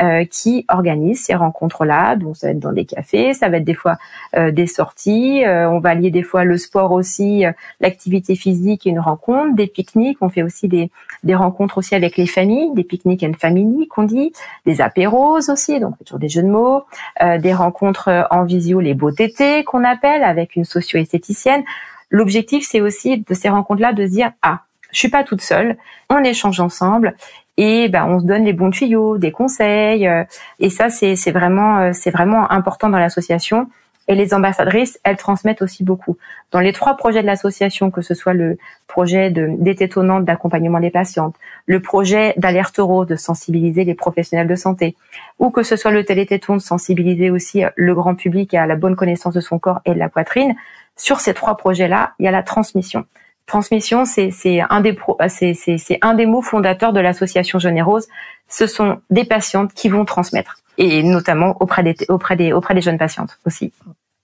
euh, 0.00 0.24
qui 0.24 0.64
organisent 0.68 1.24
ces 1.24 1.34
rencontres-là. 1.34 2.16
Donc 2.16 2.36
ça 2.36 2.48
va 2.48 2.52
être 2.52 2.60
dans 2.60 2.72
des 2.72 2.84
cafés, 2.84 3.34
ça 3.34 3.48
va 3.48 3.56
être 3.58 3.64
des 3.64 3.74
fois 3.74 3.96
euh, 4.36 4.50
des 4.50 4.66
sorties. 4.66 5.44
Euh, 5.44 5.68
on 5.68 5.80
va 5.80 5.94
lier 5.94 6.10
des 6.10 6.22
fois 6.22 6.44
le 6.44 6.56
sport 6.58 6.92
aussi, 6.92 7.44
euh, 7.44 7.52
l'activité 7.80 8.36
physique 8.36 8.86
et 8.86 8.90
une 8.90 9.00
rencontre, 9.00 9.54
des 9.54 9.66
pique-niques. 9.66 10.18
On 10.20 10.28
fait 10.28 10.42
aussi 10.42 10.68
des, 10.68 10.90
des 11.22 11.34
rencontres 11.34 11.78
aussi 11.78 11.94
avec 11.94 12.16
les 12.16 12.26
familles, 12.26 12.72
des 12.74 12.84
pique-niques 12.84 13.22
and 13.22 13.34
family 13.38 13.88
qu'on 13.88 14.04
dit, 14.04 14.32
des 14.66 14.80
apéros 14.80 15.38
aussi, 15.48 15.80
donc 15.80 15.94
toujours 16.04 16.18
des 16.18 16.28
jeux 16.28 16.42
de 16.42 16.48
mots, 16.48 16.82
euh, 17.22 17.38
des 17.38 17.54
rencontres 17.54 18.26
en 18.30 18.44
visio, 18.44 18.80
les 18.80 18.94
beaux 18.94 19.12
tétés 19.12 19.64
qu'on 19.64 19.84
appelle 19.84 20.24
avec 20.24 20.56
une 20.56 20.64
socio-esthéticienne. 20.64 21.62
L'objectif, 22.10 22.66
c'est 22.68 22.80
aussi 22.80 23.18
de 23.18 23.34
ces 23.34 23.48
rencontres-là 23.48 23.92
de 23.92 24.06
se 24.06 24.10
dire 24.10 24.32
ah 24.42 24.60
je 24.92 24.98
suis 24.98 25.08
pas 25.08 25.24
toute 25.24 25.40
seule, 25.40 25.76
on 26.10 26.22
échange 26.22 26.60
ensemble 26.60 27.14
et 27.56 27.88
ben 27.88 28.06
on 28.06 28.20
se 28.20 28.24
donne 28.24 28.44
les 28.44 28.52
bons 28.52 28.70
tuyaux, 28.70 29.18
des 29.18 29.32
conseils 29.32 30.06
euh, 30.06 30.24
et 30.58 30.70
ça 30.70 30.90
c'est 30.90 31.16
c'est 31.16 31.32
vraiment 31.32 31.78
euh, 31.78 31.90
c'est 31.92 32.10
vraiment 32.10 32.50
important 32.50 32.88
dans 32.88 32.98
l'association 32.98 33.68
et 34.08 34.14
les 34.14 34.34
ambassadrices, 34.34 34.98
elles 35.04 35.16
transmettent 35.16 35.62
aussi 35.62 35.84
beaucoup. 35.84 36.16
Dans 36.50 36.60
les 36.60 36.72
trois 36.72 36.96
projets 36.96 37.22
de 37.22 37.26
l'association, 37.26 37.90
que 37.90 38.02
ce 38.02 38.14
soit 38.14 38.34
le 38.34 38.58
projet 38.88 39.30
d'ététonnante 39.30 40.24
d'accompagnement 40.24 40.80
des 40.80 40.90
patientes, 40.90 41.34
le 41.66 41.80
projet 41.80 42.34
d'alerte 42.36 42.78
euro 42.78 43.04
de 43.04 43.16
sensibiliser 43.16 43.84
les 43.84 43.94
professionnels 43.94 44.48
de 44.48 44.56
santé, 44.56 44.96
ou 45.38 45.50
que 45.50 45.62
ce 45.62 45.76
soit 45.76 45.90
le 45.90 46.04
télététon 46.04 46.56
de 46.56 46.62
sensibiliser 46.62 47.30
aussi 47.30 47.62
le 47.76 47.94
grand 47.94 48.14
public 48.14 48.54
à 48.54 48.66
la 48.66 48.76
bonne 48.76 48.96
connaissance 48.96 49.34
de 49.34 49.40
son 49.40 49.58
corps 49.58 49.80
et 49.84 49.94
de 49.94 49.98
la 49.98 50.08
poitrine, 50.08 50.54
sur 50.96 51.20
ces 51.20 51.34
trois 51.34 51.56
projets-là, 51.56 52.12
il 52.18 52.24
y 52.24 52.28
a 52.28 52.32
la 52.32 52.42
transmission 52.42 53.06
transmission, 53.52 54.04
c'est 54.06 54.30
un 54.70 54.80
des 54.80 54.96
c'est 55.28 55.98
un 56.00 56.14
des 56.14 56.26
mots 56.26 56.42
fondateurs 56.42 56.92
de 56.94 57.00
l'association 57.00 57.58
Jeune 57.58 57.82
Rose. 57.82 58.08
Ce 58.48 58.66
sont 58.66 59.00
des 59.10 59.24
patientes 59.24 59.72
qui 59.74 59.88
vont 59.90 60.04
transmettre, 60.06 60.56
et 60.78 61.02
notamment 61.02 61.56
auprès 61.60 61.82
des 61.82 61.94
auprès 62.08 62.36
des 62.36 62.52
auprès 62.52 62.74
des 62.74 62.80
jeunes 62.80 62.98
patientes 62.98 63.38
aussi. 63.46 63.72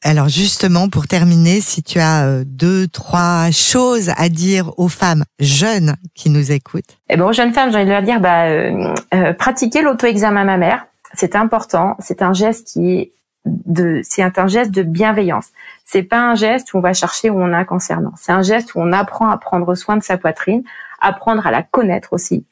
Alors 0.03 0.29
justement, 0.29 0.89
pour 0.89 1.09
terminer, 1.09 1.61
si 1.61 1.83
tu 1.83 1.99
as 1.99 2.25
euh, 2.25 2.45
deux, 2.47 2.87
trois 2.87 3.51
choses 3.51 4.11
à 4.17 4.29
dire 4.29 4.73
aux 4.79 4.89
femmes 4.89 5.25
jeunes 5.41 5.97
qui 6.15 6.31
nous 6.31 6.53
écoutent. 6.53 6.97
Eh 7.11 7.17
ben, 7.17 7.25
aux 7.25 7.33
jeunes 7.33 7.53
femmes, 7.53 7.71
j'ai 7.73 7.79
envie 7.79 7.87
de 7.87 7.91
leur 7.91 8.03
dire, 8.03 8.21
bah, 8.21 8.45
euh, 8.45 8.95
euh, 9.13 9.33
pratiquer 9.33 9.83
l'auto-examen 9.83 10.45
mammaire, 10.45 10.87
c'est 11.15 11.35
important. 11.35 11.97
C'est 11.99 12.23
un 12.23 12.33
geste 12.33 12.69
qui 12.69 12.93
est 12.93 13.13
de, 13.45 14.01
c'est 14.03 14.39
un 14.39 14.47
geste 14.47 14.71
de 14.71 14.83
bienveillance. 14.83 15.49
C'est 15.85 16.03
pas 16.03 16.21
un 16.21 16.35
geste 16.35 16.75
où 16.75 16.79
on 16.79 16.81
va 16.81 16.93
chercher 16.93 17.31
où 17.31 17.41
on 17.41 17.53
a 17.53 17.59
un 17.59 17.65
cancer. 17.65 18.01
C'est 18.17 18.33
un 18.33 18.43
geste 18.43 18.75
où 18.75 18.81
on 18.81 18.93
apprend 18.93 19.29
à 19.29 19.39
prendre 19.39 19.75
soin 19.75 19.97
de 19.97 20.03
sa 20.03 20.19
poitrine, 20.19 20.63
apprendre 21.01 21.47
à 21.47 21.51
la 21.51 21.63
connaître 21.63 22.13
aussi, 22.13 22.45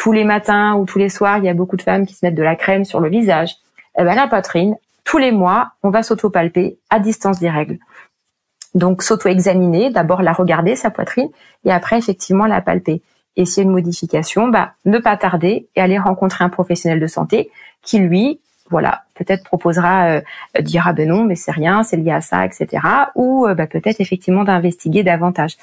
tous 0.00 0.12
les 0.12 0.24
matins 0.24 0.76
ou 0.76 0.86
tous 0.86 0.98
les 0.98 1.10
soirs, 1.10 1.36
il 1.36 1.44
y 1.44 1.48
a 1.50 1.52
beaucoup 1.52 1.76
de 1.76 1.82
femmes 1.82 2.06
qui 2.06 2.14
se 2.14 2.24
mettent 2.24 2.34
de 2.34 2.42
la 2.42 2.56
crème 2.56 2.86
sur 2.86 3.00
le 3.00 3.10
visage. 3.10 3.56
Eh 3.98 4.02
ben 4.02 4.14
la 4.14 4.28
poitrine, 4.28 4.76
tous 5.04 5.18
les 5.18 5.30
mois, 5.30 5.72
on 5.82 5.90
va 5.90 6.02
s'auto-palper 6.02 6.78
à 6.88 7.00
distance 7.00 7.38
des 7.38 7.50
règles. 7.50 7.78
Donc 8.74 9.02
s'auto-examiner, 9.02 9.90
d'abord 9.90 10.22
la 10.22 10.32
regarder 10.32 10.74
sa 10.74 10.90
poitrine 10.90 11.28
et 11.66 11.70
après 11.70 11.98
effectivement 11.98 12.46
la 12.46 12.62
palper. 12.62 13.02
Et 13.36 13.44
s'il 13.44 13.58
y 13.58 13.60
a 13.60 13.68
une 13.68 13.74
modification, 13.74 14.48
bah 14.48 14.72
ne 14.86 14.98
pas 14.98 15.18
tarder 15.18 15.68
et 15.76 15.82
aller 15.82 15.98
rencontrer 15.98 16.44
un 16.44 16.48
professionnel 16.48 16.98
de 16.98 17.06
santé 17.06 17.50
qui 17.82 17.98
lui, 17.98 18.40
voilà, 18.70 19.02
peut-être 19.14 19.44
proposera 19.44 20.06
euh, 20.06 20.20
dire 20.60 20.84
ah 20.86 20.92
ben 20.92 21.08
non 21.08 21.24
mais 21.24 21.34
c'est 21.34 21.50
rien, 21.50 21.82
c'est 21.82 21.96
lié 21.96 22.12
à 22.12 22.20
ça, 22.20 22.46
etc. 22.46 22.68
Ou 23.14 23.46
euh, 23.46 23.54
bah, 23.54 23.66
peut-être 23.66 24.00
effectivement 24.00 24.44
d'investiguer 24.44 25.02
davantage. 25.02 25.56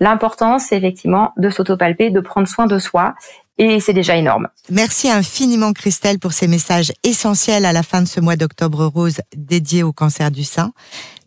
L'important, 0.00 0.58
c'est 0.58 0.76
effectivement 0.76 1.32
de 1.36 1.48
s'autopalper, 1.48 2.10
de 2.10 2.20
prendre 2.20 2.48
soin 2.48 2.66
de 2.66 2.78
soi 2.78 3.14
et 3.58 3.80
c'est 3.80 3.92
déjà 3.92 4.16
énorme. 4.16 4.48
Merci 4.70 5.10
infiniment 5.10 5.72
Christelle 5.72 6.18
pour 6.18 6.32
ces 6.32 6.48
messages 6.48 6.92
essentiels 7.04 7.64
à 7.64 7.72
la 7.72 7.82
fin 7.82 8.02
de 8.02 8.08
ce 8.08 8.20
mois 8.20 8.36
d'octobre 8.36 8.86
rose 8.86 9.20
dédié 9.36 9.82
au 9.82 9.92
cancer 9.92 10.30
du 10.30 10.42
sein. 10.42 10.72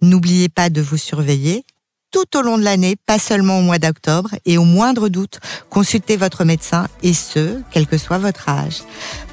N'oubliez 0.02 0.50
pas 0.50 0.70
de 0.70 0.82
vous 0.82 0.98
surveiller, 0.98 1.64
tout 2.16 2.38
au 2.38 2.42
long 2.42 2.58
de 2.58 2.64
l'année, 2.64 2.96
pas 2.96 3.20
seulement 3.20 3.60
au 3.60 3.62
mois 3.62 3.78
d'octobre, 3.78 4.30
et 4.46 4.58
au 4.58 4.64
moindre 4.64 5.10
doute, 5.10 5.42
consultez 5.70 6.16
votre 6.16 6.46
médecin, 6.46 6.88
et 7.04 7.14
ce, 7.14 7.60
quel 7.72 7.88
que 7.88 7.98
soit 7.98 8.20
votre 8.20 8.48
âge. 8.48 8.84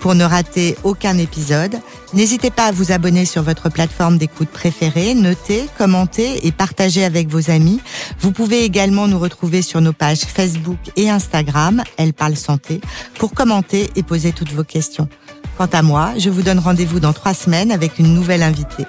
Pour 0.00 0.16
ne 0.16 0.24
rater 0.24 0.76
aucun 0.82 1.16
épisode, 1.16 1.76
n'hésitez 2.12 2.50
pas 2.50 2.64
à 2.64 2.72
vous 2.72 2.90
abonner 2.90 3.24
sur 3.24 3.44
votre 3.44 3.68
plateforme 3.68 4.18
d'écoute 4.18 4.48
préférée, 4.48 5.14
notez, 5.14 5.68
commentez 5.78 6.44
et 6.44 6.50
partagez 6.50 7.04
avec 7.04 7.28
vos 7.28 7.52
amis. 7.52 7.80
Vous 8.18 8.32
pouvez 8.32 8.64
également 8.64 9.06
nous 9.06 9.20
retrouver 9.20 9.62
sur 9.62 9.80
nos 9.80 9.92
pages 9.92 10.22
Facebook 10.22 10.80
et 10.96 11.08
Instagram, 11.08 11.84
Elle 11.98 12.12
parle 12.12 12.34
santé, 12.34 12.80
pour 13.14 13.32
commenter 13.32 13.92
et 13.94 14.02
poser 14.02 14.32
toutes 14.32 14.52
vos 14.52 14.64
questions. 14.64 15.08
Quant 15.56 15.70
à 15.72 15.82
moi, 15.82 16.14
je 16.18 16.30
vous 16.30 16.42
donne 16.42 16.58
rendez-vous 16.58 16.98
dans 16.98 17.12
trois 17.12 17.34
semaines 17.34 17.70
avec 17.70 18.00
une 18.00 18.12
nouvelle 18.12 18.42
invitée. 18.42 18.86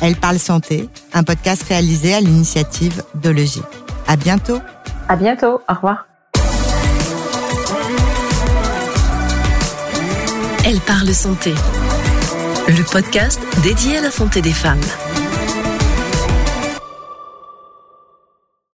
Elle 0.00 0.16
parle 0.16 0.38
santé, 0.38 0.88
un 1.12 1.22
podcast 1.22 1.62
réalisé 1.68 2.14
à 2.14 2.20
l'initiative 2.20 3.02
de 3.14 3.30
Logique. 3.30 3.62
À 4.06 4.16
bientôt. 4.16 4.60
À 5.08 5.16
bientôt. 5.16 5.60
Au 5.68 5.74
revoir. 5.74 6.06
Elle 10.66 10.80
parle 10.80 11.12
santé. 11.14 11.54
Le 12.68 12.82
podcast 12.90 13.40
dédié 13.62 13.98
à 13.98 14.00
la 14.00 14.10
santé 14.10 14.40
des 14.40 14.52
femmes. 14.52 14.80